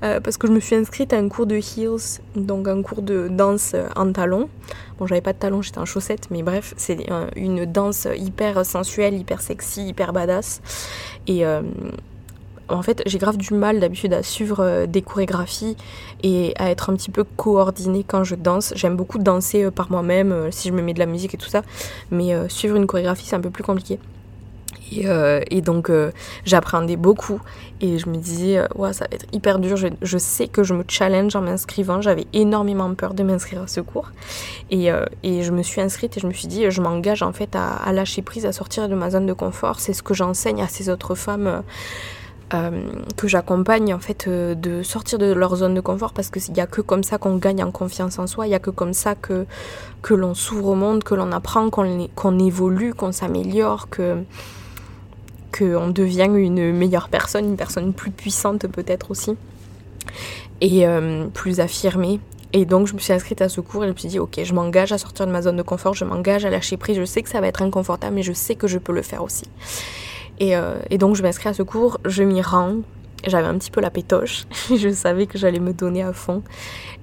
Euh, 0.04 0.20
parce 0.20 0.38
que 0.38 0.48
je 0.48 0.52
me 0.52 0.60
suis 0.60 0.76
inscrite 0.76 1.14
à 1.14 1.18
un 1.18 1.30
cours 1.30 1.46
de 1.46 1.56
heels, 1.56 2.20
donc 2.36 2.68
un 2.68 2.82
cours 2.82 3.04
de 3.04 3.28
danse 3.30 3.76
en 3.96 4.12
talons. 4.12 4.50
Bon, 4.98 5.06
j'avais 5.06 5.22
pas 5.22 5.34
de 5.34 5.38
talons, 5.38 5.62
j'étais 5.62 5.78
en 5.78 5.86
chaussettes, 5.86 6.30
mais 6.32 6.42
bref, 6.42 6.74
c'est 6.78 7.06
une 7.36 7.66
danse 7.66 8.08
hyper 8.18 8.66
sensuelle, 8.66 9.14
hyper 9.14 9.42
sexy, 9.42 9.88
hyper 9.88 10.12
badass. 10.12 10.62
Et. 11.28 11.46
Euh, 11.46 11.62
en 12.70 12.84
fait, 12.84 13.04
j'ai 13.06 13.18
grave 13.18 13.36
du 13.36 13.54
mal 13.54 13.82
d'habitude 13.82 14.14
à 14.14 14.24
suivre 14.24 14.62
euh, 14.62 14.86
des 14.86 15.02
chorégraphies 15.02 15.76
et 16.24 16.54
à 16.58 16.72
être 16.72 16.90
un 16.90 16.96
petit 16.96 17.12
peu 17.12 17.26
coordonnée 17.26 18.06
quand 18.08 18.24
je 18.24 18.36
danse. 18.36 18.72
J'aime 18.78 18.96
beaucoup 18.96 19.18
danser 19.18 19.70
par 19.72 19.92
moi-même 19.92 20.50
si 20.52 20.70
je 20.70 20.74
me 20.74 20.82
mets 20.82 20.94
de 20.94 21.00
la 21.00 21.06
musique 21.06 21.34
et 21.34 21.38
tout 21.38 21.50
ça, 21.50 21.64
mais 22.12 22.32
suivre 22.48 22.78
une 22.78 22.88
chorégraphie 22.88 23.26
c'est 23.26 23.36
un 23.36 23.42
peu 23.42 23.50
plus 23.50 23.64
compliqué. 23.64 24.00
Et, 24.92 25.06
et 25.50 25.62
donc 25.62 25.90
j'apprenais 26.44 26.98
beaucoup 26.98 27.40
et 27.80 27.98
je 27.98 28.10
me 28.10 28.18
disais, 28.18 28.62
ouais, 28.76 28.92
ça 28.94 29.06
va 29.06 29.16
être 29.16 29.26
hyper 29.32 29.60
dur. 29.60 29.78
Je, 29.78 30.18
sais 30.18 30.48
que 30.48 30.64
je 30.64 30.74
me 30.74 30.84
challenge 30.88 31.36
en 31.36 31.42
m'inscrivant. 31.42 32.02
J'avais 32.02 32.28
énormément 32.34 32.94
peur 32.94 33.14
de 33.14 33.24
m'inscrire 33.24 33.62
à 33.62 33.68
ce 33.68 33.80
cours. 33.80 34.12
Et, 34.70 34.90
et, 35.24 35.44
je 35.44 35.52
me 35.52 35.64
suis 35.64 35.82
inscrite 35.82 36.18
et 36.18 36.20
je 36.20 36.28
me 36.28 36.34
suis 36.34 36.48
dit, 36.48 36.70
je 36.70 36.82
m'engage 36.82 37.24
en 37.24 37.32
fait 37.32 37.56
à, 37.56 37.92
lâcher 37.94 38.22
prise, 38.22 38.46
à 38.46 38.52
sortir 38.52 38.90
de 38.90 38.96
ma 38.96 39.10
zone 39.10 39.26
de 39.26 39.34
confort. 39.34 39.80
C'est 39.80 39.94
ce 39.94 40.04
que 40.04 40.14
j'enseigne 40.14 40.62
à 40.62 40.68
ces 40.68 40.90
autres 40.90 41.16
femmes 41.16 41.48
euh, 41.48 41.62
que 43.16 43.28
j'accompagne 43.28 43.94
en 43.94 44.00
fait 44.00 44.28
euh, 44.28 44.56
de 44.56 44.84
sortir 44.84 45.18
de 45.20 45.32
leur 45.32 45.56
zone 45.56 45.74
de 45.74 45.82
confort 45.82 46.14
parce 46.14 46.30
qu'il 46.30 46.54
n'y 46.54 46.60
a 46.60 46.68
que 46.68 46.82
comme 46.82 47.04
ça 47.04 47.18
qu'on 47.18 47.38
gagne 47.38 47.64
en 47.64 47.72
confiance 47.72 48.20
en 48.20 48.28
soi, 48.28 48.46
il 48.46 48.50
n'y 48.50 48.56
a 48.56 48.60
que 48.60 48.70
comme 48.70 48.94
ça 48.94 49.16
que, 49.16 49.46
que 50.02 50.14
l'on 50.14 50.34
s'ouvre 50.34 50.70
au 50.70 50.76
monde, 50.76 51.04
que 51.04 51.16
l'on 51.16 51.32
apprend, 51.32 51.70
qu'on 51.70 52.40
évolue, 52.40 52.94
qu'on 52.94 53.12
s'améliore, 53.12 53.90
que 53.90 54.24
qu'on 55.58 55.90
devient 55.90 56.30
une 56.34 56.72
meilleure 56.72 57.10
personne, 57.10 57.46
une 57.46 57.58
personne 57.58 57.94
plus 57.94 58.12
puissante 58.12 58.68
peut-être 58.68 59.12
aussi 59.12 59.36
et 60.62 60.88
euh, 60.88 61.28
plus 61.28 61.60
affirmée. 61.60 62.22
Et 62.54 62.66
donc 62.66 62.88
je 62.88 62.94
me 62.94 63.00
suis 63.00 63.14
inscrite 63.14 63.42
à 63.42 63.50
ce 63.50 63.62
cours 63.62 63.84
et 63.84 63.88
je 63.88 63.94
me 63.94 63.98
suis 63.98 64.10
dit 64.10 64.20
ok 64.20 64.42
je 64.44 64.54
m'engage 64.54 64.92
à 64.92 64.98
sortir 64.98 65.26
de 65.26 65.32
ma 65.32 65.42
zone 65.42 65.56
de 65.56 65.62
confort, 65.62 65.94
je 65.94 66.04
m'engage 66.04 66.44
à 66.44 66.50
lâcher 66.50 66.76
prise, 66.76 66.98
je 66.98 67.06
sais 67.06 67.22
que 67.22 67.30
ça 67.30 67.40
va 67.40 67.48
être 67.48 67.62
inconfortable 67.62 68.16
mais 68.16 68.24
je 68.24 68.34
sais 68.34 68.56
que 68.56 68.68
je 68.68 68.78
peux 68.78 68.94
le 68.94 69.02
faire 69.02 69.24
aussi. 69.24 69.46
Euh, 70.42 70.80
et, 70.90 70.98
donc 70.98 71.16
je 71.16 71.24
m'inscris 71.24 71.50
à 71.50 71.54
ce 71.54 71.64
cours, 71.64 72.00
je 72.06 72.24
m'y 72.24 72.42
rends. 72.42 72.78
J'avais 73.28 73.48
un 73.48 73.58
petit 73.58 73.70
peu 73.70 73.82
la 73.82 73.92
pétoche, 73.92 74.46
je 74.76 74.90
savais 74.90 75.28
que 75.28 75.38
j'allais 75.38 75.60
me 75.60 75.74
donner 75.74 76.02
à 76.02 76.14
fond. 76.14 76.42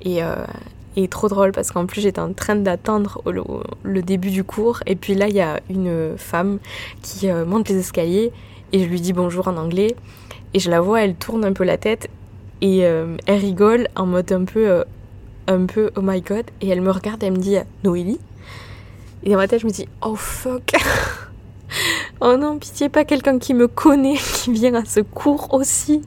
Et, 0.03 0.22
euh, 0.22 0.35
trop 1.11 1.29
drôle 1.29 1.53
parce 1.53 1.70
qu'en 1.70 1.87
plus 1.87 2.01
j'étais 2.01 2.20
en 2.20 2.33
train 2.33 2.57
d'attendre 2.57 3.22
le, 3.85 4.03
début 4.03 4.31
du 4.31 4.42
cours. 4.42 4.81
Et 4.87 4.96
puis 4.96 5.14
là 5.14 5.29
il 5.29 5.35
y 5.35 5.40
a 5.40 5.61
une 5.70 6.14
femme 6.16 6.59
qui 7.03 7.31
euh, 7.31 7.44
monte 7.44 7.68
les 7.68 7.77
escaliers 7.77 8.33
et 8.72 8.83
je 8.83 8.88
lui 8.88 9.01
dis 9.01 9.12
bonjour 9.12 9.46
en 9.46 9.57
anglais. 9.57 9.94
Et 10.55 10.59
je 10.59 10.70
la 10.70 10.81
vois, 10.81 11.05
elle 11.05 11.14
tourne 11.14 11.44
un 11.44 11.53
peu 11.53 11.62
la 11.62 11.77
tête 11.77 12.11
et 12.62 12.79
elle 12.79 13.18
rigole 13.29 13.87
en 13.94 14.07
mode 14.07 14.33
un 14.33 14.44
peu, 14.44 14.83
un 15.46 15.66
peu 15.66 15.90
oh 15.94 16.01
my 16.03 16.20
god. 16.20 16.46
Et 16.61 16.68
elle 16.68 16.81
me 16.81 16.90
regarde 16.90 17.22
et 17.22 17.27
elle 17.27 17.35
me 17.35 17.38
dit 17.38 17.59
Noélie? 17.85 18.18
Et 19.22 19.31
dans 19.31 19.37
ma 19.37 19.46
tête 19.46 19.61
je 19.61 19.66
me 19.66 19.70
dis 19.70 19.87
oh 20.03 20.16
fuck. 20.16 20.72
Oh 22.20 22.37
non, 22.37 22.59
pitié, 22.59 22.88
pas 22.88 23.04
quelqu'un 23.04 23.38
qui 23.38 23.54
me 23.54 23.68
connaît, 23.68 24.16
qui 24.35 24.52
vient 24.52 24.74
à 24.74 24.85
ce 24.85 25.00
cours 25.00 25.54
aussi. 25.54 26.02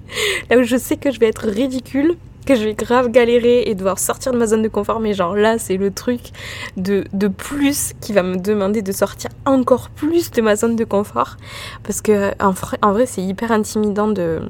Là 0.50 0.58
où 0.58 0.64
je 0.64 0.78
sais 0.78 0.98
que 0.98 1.12
je 1.12 1.20
vais 1.20 1.28
être 1.28 1.48
ridicule, 1.48 2.18
que 2.46 2.56
je 2.56 2.64
vais 2.64 2.74
grave 2.74 3.10
galérer 3.10 3.64
et 3.68 3.76
devoir 3.76 4.00
sortir 4.00 4.34
de 4.34 4.38
ma 4.38 4.48
zone 4.48 4.62
de 4.62 4.68
confort. 4.68 5.00
Mais 5.00 5.14
genre 5.14 5.36
là, 5.36 5.58
c'est 5.58 5.78
le 5.78 5.92
truc 5.92 6.32
de, 6.78 7.06
de 7.14 7.28
plus 7.28 7.94
qui 8.02 8.14
va 8.14 8.24
me 8.24 8.38
demander 8.38 8.82
de 8.82 8.92
sortir 8.92 9.30
encore 9.46 9.90
plus 9.90 10.32
de 10.32 10.42
ma 10.42 10.56
zone 10.56 10.76
de 10.76 10.84
confort. 10.84 11.38
Parce 11.84 12.02
que 12.02 12.32
en, 12.44 12.52
vrai, 12.92 13.06
c'est 13.06 13.22
hyper 13.22 13.52
intimidant 13.52 14.08
de 14.08 14.42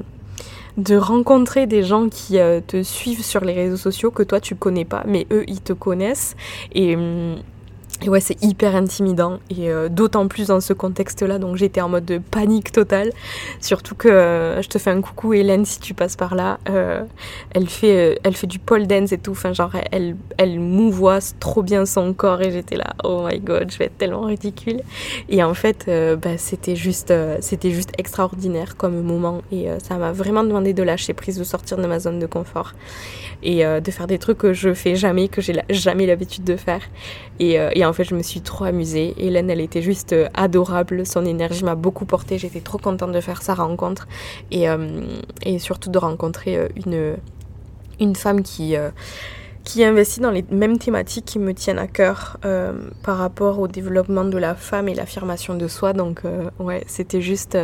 de 0.78 0.96
rencontrer 0.96 1.68
des 1.68 1.84
gens 1.84 2.08
qui 2.08 2.40
euh, 2.40 2.62
te 2.66 2.82
suivent 2.82 3.26
sur 3.26 3.44
les 3.44 3.52
réseaux 3.52 3.76
sociaux 3.76 4.10
que 4.10 4.24
toi 4.24 4.40
tu 4.40 4.56
connais 4.56 4.86
pas 4.86 5.04
mais 5.06 5.28
eux 5.30 5.44
ils 5.48 5.60
te 5.60 5.74
connaissent 5.74 6.38
et 6.72 6.96
hum, 6.96 7.36
et 8.04 8.10
ouais, 8.10 8.20
c'est 8.20 8.42
hyper 8.44 8.76
intimidant 8.76 9.40
et 9.52 9.70
euh, 9.70 9.88
d'autant 9.88 10.28
plus 10.28 10.48
dans 10.48 10.60
ce 10.60 10.74
contexte-là. 10.74 11.38
Donc 11.38 11.56
j'étais 11.56 11.82
en 11.82 11.90
mode 11.90 12.06
de 12.06 12.18
panique 12.18 12.72
totale. 12.72 13.12
Surtout 13.60 13.94
que 13.94 14.08
euh, 14.08 14.62
je 14.62 14.68
te 14.70 14.80
fais 14.80 14.90
un 14.90 15.02
coucou 15.02 15.34
Hélène 15.34 15.66
si 15.66 15.80
tu 15.80 15.94
passes 15.94 16.16
par 16.16 16.34
là. 16.34 16.58
Euh, 16.68 17.04
elle 17.52 17.70
fait 17.70 18.20
elle 18.24 18.36
fait 18.36 18.48
du 18.48 18.58
pole 18.58 18.88
dance 18.88 19.12
et 19.12 19.20
tout. 19.20 19.32
Enfin 19.32 19.54
genre 19.54 19.74
elle 19.92 20.16
elle 20.38 20.60
mouvoie 20.60 21.20
trop 21.40 21.62
bien 21.62 21.86
son 21.86 22.14
corps 22.14 22.42
et 22.42 22.52
j'étais 22.52 22.76
là 22.76 22.96
oh 23.04 23.28
my 23.30 23.40
god 23.40 23.72
je 23.72 23.78
vais 23.78 23.86
être 23.86 23.98
tellement 24.00 24.22
ridicule. 24.22 24.82
Et 25.30 25.44
en 25.44 25.54
fait 25.54 25.90
bah, 26.22 26.38
c'était 26.38 26.76
juste 26.76 27.14
c'était 27.40 27.72
juste 27.72 27.92
extraordinaire 28.00 28.78
comme 28.78 29.02
moment 29.02 29.44
et 29.52 29.68
ça 29.84 29.98
m'a 29.98 30.12
vraiment 30.12 30.44
demandé 30.44 30.74
de 30.74 30.82
lâcher 30.82 31.14
prise, 31.14 31.38
de 31.38 31.44
sortir 31.44 31.78
de 31.78 31.86
ma 31.86 32.00
zone 32.00 32.18
de 32.18 32.26
confort 32.26 32.74
et 33.44 33.64
de 33.64 33.92
faire 33.92 34.08
des 34.08 34.20
trucs 34.20 34.38
que 34.40 34.54
je 34.54 34.74
fais 34.74 34.96
jamais, 34.96 35.28
que 35.28 35.42
j'ai 35.42 35.54
jamais 35.70 36.06
l'habitude 36.06 36.44
de 36.44 36.56
faire. 36.56 36.82
Et, 37.40 37.58
et 37.74 37.86
en 37.86 37.91
en 37.92 37.94
fait, 37.94 38.06
je 38.06 38.16
me 38.16 38.24
suis 38.24 38.40
trop 38.40 38.64
amusée. 38.64 39.14
Hélène, 39.18 39.50
elle 39.50 39.60
était 39.60 39.82
juste 39.82 40.14
euh, 40.14 40.30
adorable. 40.34 41.06
Son 41.06 41.26
énergie 41.26 41.66
m'a 41.66 41.76
beaucoup 41.76 42.06
portée. 42.06 42.38
J'étais 42.38 42.62
trop 42.62 42.78
contente 42.78 43.12
de 43.12 43.20
faire 43.20 43.42
sa 43.42 43.54
rencontre 43.54 44.08
et, 44.50 44.70
euh, 44.70 44.80
surtout 45.60 45.90
de 45.90 45.98
rencontrer 45.98 46.56
euh, 46.56 46.70
une, 46.86 47.18
une 48.00 48.16
femme 48.16 48.42
qui 48.44 48.76
qui 49.64 49.84
investit 49.84 50.22
dans 50.22 50.32
les 50.32 50.44
mêmes 50.50 50.80
thématiques 50.80 51.26
qui 51.26 51.38
me 51.38 51.54
tiennent 51.54 51.78
à 51.78 51.86
cœur 51.86 52.38
par 53.04 53.18
rapport 53.18 53.60
au 53.60 53.68
développement 53.68 54.24
de 54.24 54.38
la 54.40 54.56
femme 54.56 54.90
et 54.90 54.96
l'affirmation 54.96 55.54
de 55.54 55.68
soi. 55.68 55.94
Donc 55.94 56.24
ouais, 56.58 56.84
c'était 56.88 57.22
juste, 57.22 57.60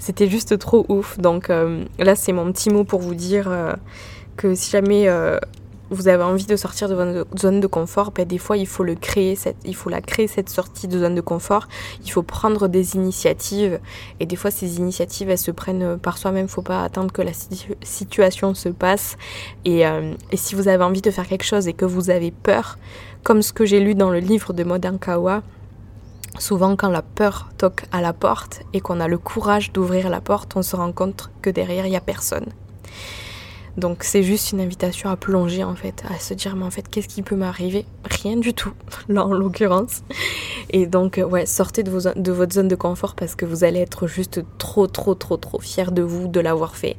c'était 0.00 0.26
juste 0.26 0.58
trop 0.58 0.84
ouf. 0.88 1.18
Donc 1.18 1.48
là, 1.48 2.16
c'est 2.16 2.32
mon 2.32 2.50
petit 2.50 2.70
mot 2.70 2.82
pour 2.82 3.00
vous 3.00 3.14
dire 3.14 3.48
que 4.36 4.56
si 4.56 4.72
jamais 4.72 5.08
vous 5.90 6.08
avez 6.08 6.22
envie 6.22 6.46
de 6.46 6.56
sortir 6.56 6.88
de 6.88 6.94
votre 6.94 7.38
zone 7.38 7.60
de 7.60 7.66
confort, 7.66 8.10
ben 8.10 8.26
des 8.26 8.38
fois 8.38 8.56
il 8.56 8.66
faut 8.66 8.82
le 8.82 8.94
créer, 8.94 9.36
cette, 9.36 9.56
il 9.64 9.74
faut 9.74 9.90
la 9.90 10.00
créer 10.00 10.26
cette 10.26 10.48
sortie 10.48 10.88
de 10.88 10.98
zone 10.98 11.14
de 11.14 11.20
confort. 11.20 11.68
Il 12.04 12.10
faut 12.10 12.22
prendre 12.22 12.68
des 12.68 12.96
initiatives 12.96 13.80
et 14.20 14.26
des 14.26 14.36
fois 14.36 14.50
ces 14.50 14.78
initiatives 14.78 15.30
elles 15.30 15.38
se 15.38 15.50
prennent 15.50 15.98
par 15.98 16.18
soi-même. 16.18 16.48
Faut 16.48 16.62
pas 16.62 16.82
attendre 16.82 17.12
que 17.12 17.22
la 17.22 17.32
situation 17.82 18.54
se 18.54 18.68
passe. 18.68 19.16
Et, 19.64 19.86
euh, 19.86 20.14
et, 20.32 20.36
si 20.36 20.54
vous 20.54 20.68
avez 20.68 20.84
envie 20.84 21.02
de 21.02 21.10
faire 21.10 21.26
quelque 21.26 21.44
chose 21.44 21.68
et 21.68 21.72
que 21.72 21.84
vous 21.84 22.10
avez 22.10 22.30
peur, 22.30 22.78
comme 23.22 23.42
ce 23.42 23.52
que 23.52 23.64
j'ai 23.64 23.80
lu 23.80 23.94
dans 23.94 24.10
le 24.10 24.18
livre 24.18 24.52
de 24.52 24.64
Modern 24.64 24.98
Kawa, 24.98 25.42
Souvent, 26.38 26.76
quand 26.76 26.90
la 26.90 27.00
peur 27.00 27.48
toque 27.56 27.84
à 27.92 28.02
la 28.02 28.12
porte 28.12 28.60
et 28.74 28.80
qu'on 28.80 29.00
a 29.00 29.08
le 29.08 29.16
courage 29.16 29.72
d'ouvrir 29.72 30.10
la 30.10 30.20
porte, 30.20 30.54
on 30.54 30.62
se 30.62 30.76
rend 30.76 30.92
compte 30.92 31.30
que 31.40 31.48
derrière, 31.48 31.86
il 31.86 31.90
n'y 31.90 31.96
a 31.96 32.00
personne. 32.00 32.52
Donc 33.76 34.04
c'est 34.04 34.22
juste 34.22 34.52
une 34.52 34.60
invitation 34.60 35.10
à 35.10 35.16
plonger 35.16 35.62
en 35.62 35.74
fait, 35.74 36.02
à 36.08 36.18
se 36.18 36.32
dire 36.34 36.56
mais 36.56 36.64
en 36.64 36.70
fait 36.70 36.88
qu'est-ce 36.88 37.08
qui 37.08 37.22
peut 37.22 37.36
m'arriver? 37.36 37.84
Rien 38.04 38.36
du 38.36 38.54
tout, 38.54 38.72
là 39.08 39.24
en 39.24 39.32
l'occurrence. 39.32 40.02
Et 40.70 40.86
donc 40.86 41.18
euh, 41.18 41.24
ouais, 41.24 41.46
sortez 41.46 41.82
de, 41.82 41.90
votre 41.90 42.52
zone 42.52 42.68
de 42.68 42.74
confort 42.74 43.14
parce 43.14 43.34
que 43.34 43.44
vous 43.44 43.64
allez 43.64 43.80
être 43.80 44.06
juste 44.06 44.42
trop 44.58 44.86
trop 44.86 45.14
trop 45.14 45.36
trop 45.36 45.60
fier 45.60 45.92
de 45.92 46.02
vous 46.02 46.26
de 46.26 46.40
l'avoir 46.40 46.76
fait. 46.76 46.96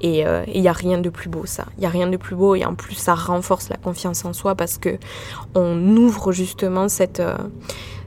Et 0.00 0.20
il 0.20 0.26
euh, 0.26 0.44
n'y 0.46 0.68
a 0.68 0.72
rien 0.72 0.98
de 0.98 1.10
plus 1.10 1.28
beau 1.28 1.44
ça. 1.44 1.66
Il 1.76 1.80
n'y 1.80 1.86
a 1.86 1.90
rien 1.90 2.06
de 2.06 2.16
plus 2.16 2.36
beau 2.36 2.54
et 2.54 2.64
en 2.64 2.74
plus 2.74 2.94
ça 2.94 3.14
renforce 3.14 3.68
la 3.68 3.76
confiance 3.76 4.24
en 4.24 4.32
soi 4.32 4.54
parce 4.54 4.78
que 4.78 4.98
on 5.54 5.96
ouvre 5.96 6.32
justement 6.32 6.88
cette... 6.88 7.20
Euh, 7.20 7.36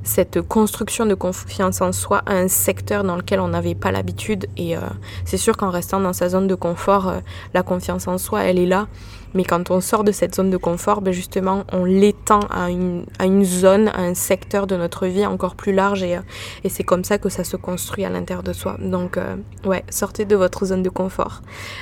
cette 0.08 0.42
construction 0.42 1.06
de 1.06 1.14
confiance 1.14 1.82
en 1.82 1.92
soi 1.92 2.24
à 2.26 2.34
un 2.34 2.48
secteur 2.48 3.04
dans 3.04 3.16
lequel 3.16 3.40
on 3.40 3.50
n'avait 3.50 3.76
pas 3.76 3.92
l'habitude. 3.92 4.48
Et 4.58 4.76
euh, 4.76 4.82
c'est 5.26 5.38
sûr 5.38 5.56
qu'en 5.58 5.70
restant 5.70 6.00
dans 6.00 6.14
sa 6.14 6.30
zone 6.30 6.48
de 6.48 6.56
confort, 6.56 7.10
euh, 7.10 7.20
la 7.54 7.62
confiance 7.62 8.08
en 8.08 8.18
soi, 8.18 8.44
elle 8.44 8.58
est 8.58 8.66
là. 8.66 8.88
Mais 9.34 9.44
quand 9.44 9.72
on 9.72 9.82
sort 9.82 10.04
de 10.04 10.12
cette 10.12 10.36
zone 10.36 10.50
de 10.50 10.58
confort, 10.58 11.02
ben 11.02 11.14
justement, 11.14 11.66
on 11.72 11.86
l'étend 11.86 12.40
à 12.50 12.70
une, 12.70 13.06
à 13.20 13.26
une 13.26 13.44
zone, 13.44 13.90
à 13.90 14.02
un 14.02 14.14
secteur 14.14 14.68
de 14.68 14.76
notre 14.76 15.08
vie 15.08 15.26
encore 15.26 15.56
plus 15.56 15.74
large 15.74 16.04
et, 16.04 16.18
euh, 16.18 16.22
et 16.64 16.70
c'est 16.70 16.84
comme 16.84 17.04
ça 17.04 17.18
que 17.18 17.30
ça 17.30 17.44
se 17.44 17.58
construit 17.58 18.06
à 18.06 18.10
l'intérieur 18.10 18.44
de 18.44 18.54
soi. 18.54 18.78
Donc, 18.80 19.18
euh, 19.18 19.36
ouais, 19.66 19.84
sortez 19.90 20.26
de 20.26 20.36
votre 20.36 20.66
zone 20.66 20.84
de 20.84 20.90
confort. 20.90 21.42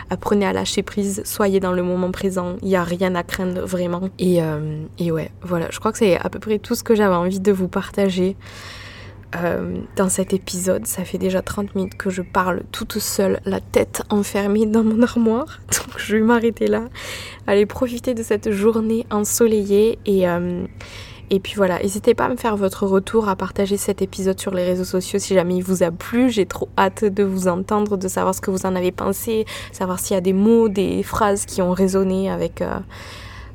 Apprenez 0.10 0.46
à 0.46 0.54
lâcher 0.54 0.84
prise, 0.84 1.22
soyez 1.26 1.60
dans 1.60 1.72
le 1.72 1.84
moment 1.84 2.12
présent. 2.12 2.56
Il 2.62 2.70
n'y 2.70 2.76
a 2.76 2.84
rien 2.84 3.16
à 3.16 3.24
craindre 3.24 3.62
vraiment. 3.66 4.10
Et, 4.20 4.42
euh, 4.42 4.84
et 5.00 5.12
ouais, 5.12 5.32
voilà, 5.42 5.68
je 5.72 5.80
crois 5.80 5.92
que 5.92 5.98
c'est 5.98 6.18
à 6.18 6.30
peu 6.30 6.40
près 6.40 6.60
tout 6.60 6.76
ce 6.76 6.84
que 6.84 6.96
j'avais 6.96 7.16
envie 7.16 7.40
de 7.40 7.52
vous 7.52 7.68
partager. 7.68 8.36
Euh, 9.44 9.80
dans 9.96 10.10
cet 10.10 10.34
épisode. 10.34 10.86
Ça 10.86 11.04
fait 11.04 11.18
déjà 11.18 11.42
30 11.42 11.76
minutes 11.76 11.98
que 11.98 12.10
je 12.10 12.22
parle 12.22 12.64
toute 12.72 13.00
seule, 13.00 13.40
la 13.46 13.60
tête 13.60 14.04
enfermée 14.10 14.66
dans 14.66 14.84
mon 14.84 15.02
armoire. 15.02 15.60
Donc 15.72 15.98
je 15.98 16.18
vais 16.18 16.22
m'arrêter 16.22 16.68
là. 16.68 16.84
Allez 17.48 17.66
profiter 17.66 18.14
de 18.14 18.24
cette 18.24 18.52
journée 18.52 19.06
ensoleillée 19.12 20.00
et... 20.06 20.28
Euh, 20.28 20.66
et 21.32 21.40
puis 21.40 21.54
voilà, 21.56 21.80
n'hésitez 21.80 22.14
pas 22.14 22.26
à 22.26 22.30
me 22.30 22.36
faire 22.36 22.56
votre 22.56 22.86
retour, 22.86 23.30
à 23.30 23.36
partager 23.36 23.78
cet 23.78 24.04
épisode 24.04 24.40
sur 24.40 24.54
les 24.54 24.64
réseaux 24.64 24.84
sociaux 24.84 25.18
si 25.18 25.34
jamais 25.34 25.56
il 25.56 25.64
vous 25.64 25.82
a 25.82 25.90
plu. 25.90 26.30
J'ai 26.30 26.46
trop 26.46 26.70
hâte 26.78 27.04
de 27.04 27.24
vous 27.24 27.48
entendre, 27.48 27.98
de 27.98 28.08
savoir 28.08 28.36
ce 28.36 28.42
que 28.42 28.52
vous 28.52 28.68
en 28.68 28.76
avez 28.76 28.92
pensé, 28.92 29.46
savoir 29.72 30.00
s'il 30.00 30.14
y 30.14 30.18
a 30.18 30.22
des 30.22 30.34
mots, 30.34 30.70
des 30.70 31.02
phrases 31.02 31.48
qui 31.48 31.64
ont 31.64 31.72
résonné 31.72 32.30
avec, 32.30 32.62
euh, 32.62 32.78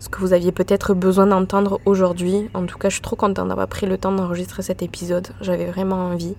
ce 0.01 0.09
que 0.09 0.19
vous 0.19 0.33
aviez 0.33 0.51
peut-être 0.51 0.95
besoin 0.95 1.27
d'entendre 1.27 1.81
aujourd'hui. 1.85 2.49
En 2.55 2.65
tout 2.65 2.79
cas, 2.79 2.89
je 2.89 2.95
suis 2.95 3.03
trop 3.03 3.17
contente 3.17 3.49
d'avoir 3.49 3.69
pris 3.69 3.87
le 3.87 3.99
temps 3.99 4.13
d'enregistrer 4.13 4.63
cet 4.63 4.83
épisode. 4.83 5.29
J'avais 5.41 5.67
vraiment 5.67 6.07
envie. 6.07 6.35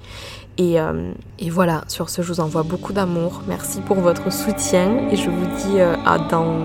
Et, 0.58 0.82
euh, 0.82 1.12
voilà, 1.50 1.84
sur 1.88 2.10
ce, 2.10 2.22
je 2.22 2.28
vous 2.28 2.40
envoie 2.40 2.64
beaucoup 2.64 2.92
d'amour. 2.92 3.44
Merci 3.48 3.80
pour 3.82 3.98
votre 3.98 4.32
soutien 4.32 5.08
et 5.10 5.16
je 5.16 5.30
vous 5.30 5.46
dis 5.58 5.80
euh, 5.80 5.96
à 6.06 6.18
dans 6.18 6.58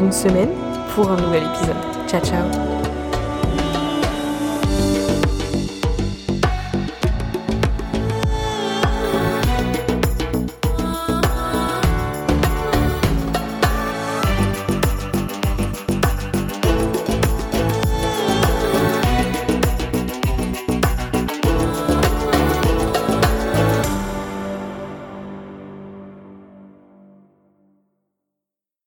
une 0.00 0.12
semaine 0.12 0.50
pour 0.94 1.10
un 1.10 1.16
nouvel 1.16 1.44
épisode. 1.44 1.76
Ciao, 2.08 2.20
ciao 2.22 2.75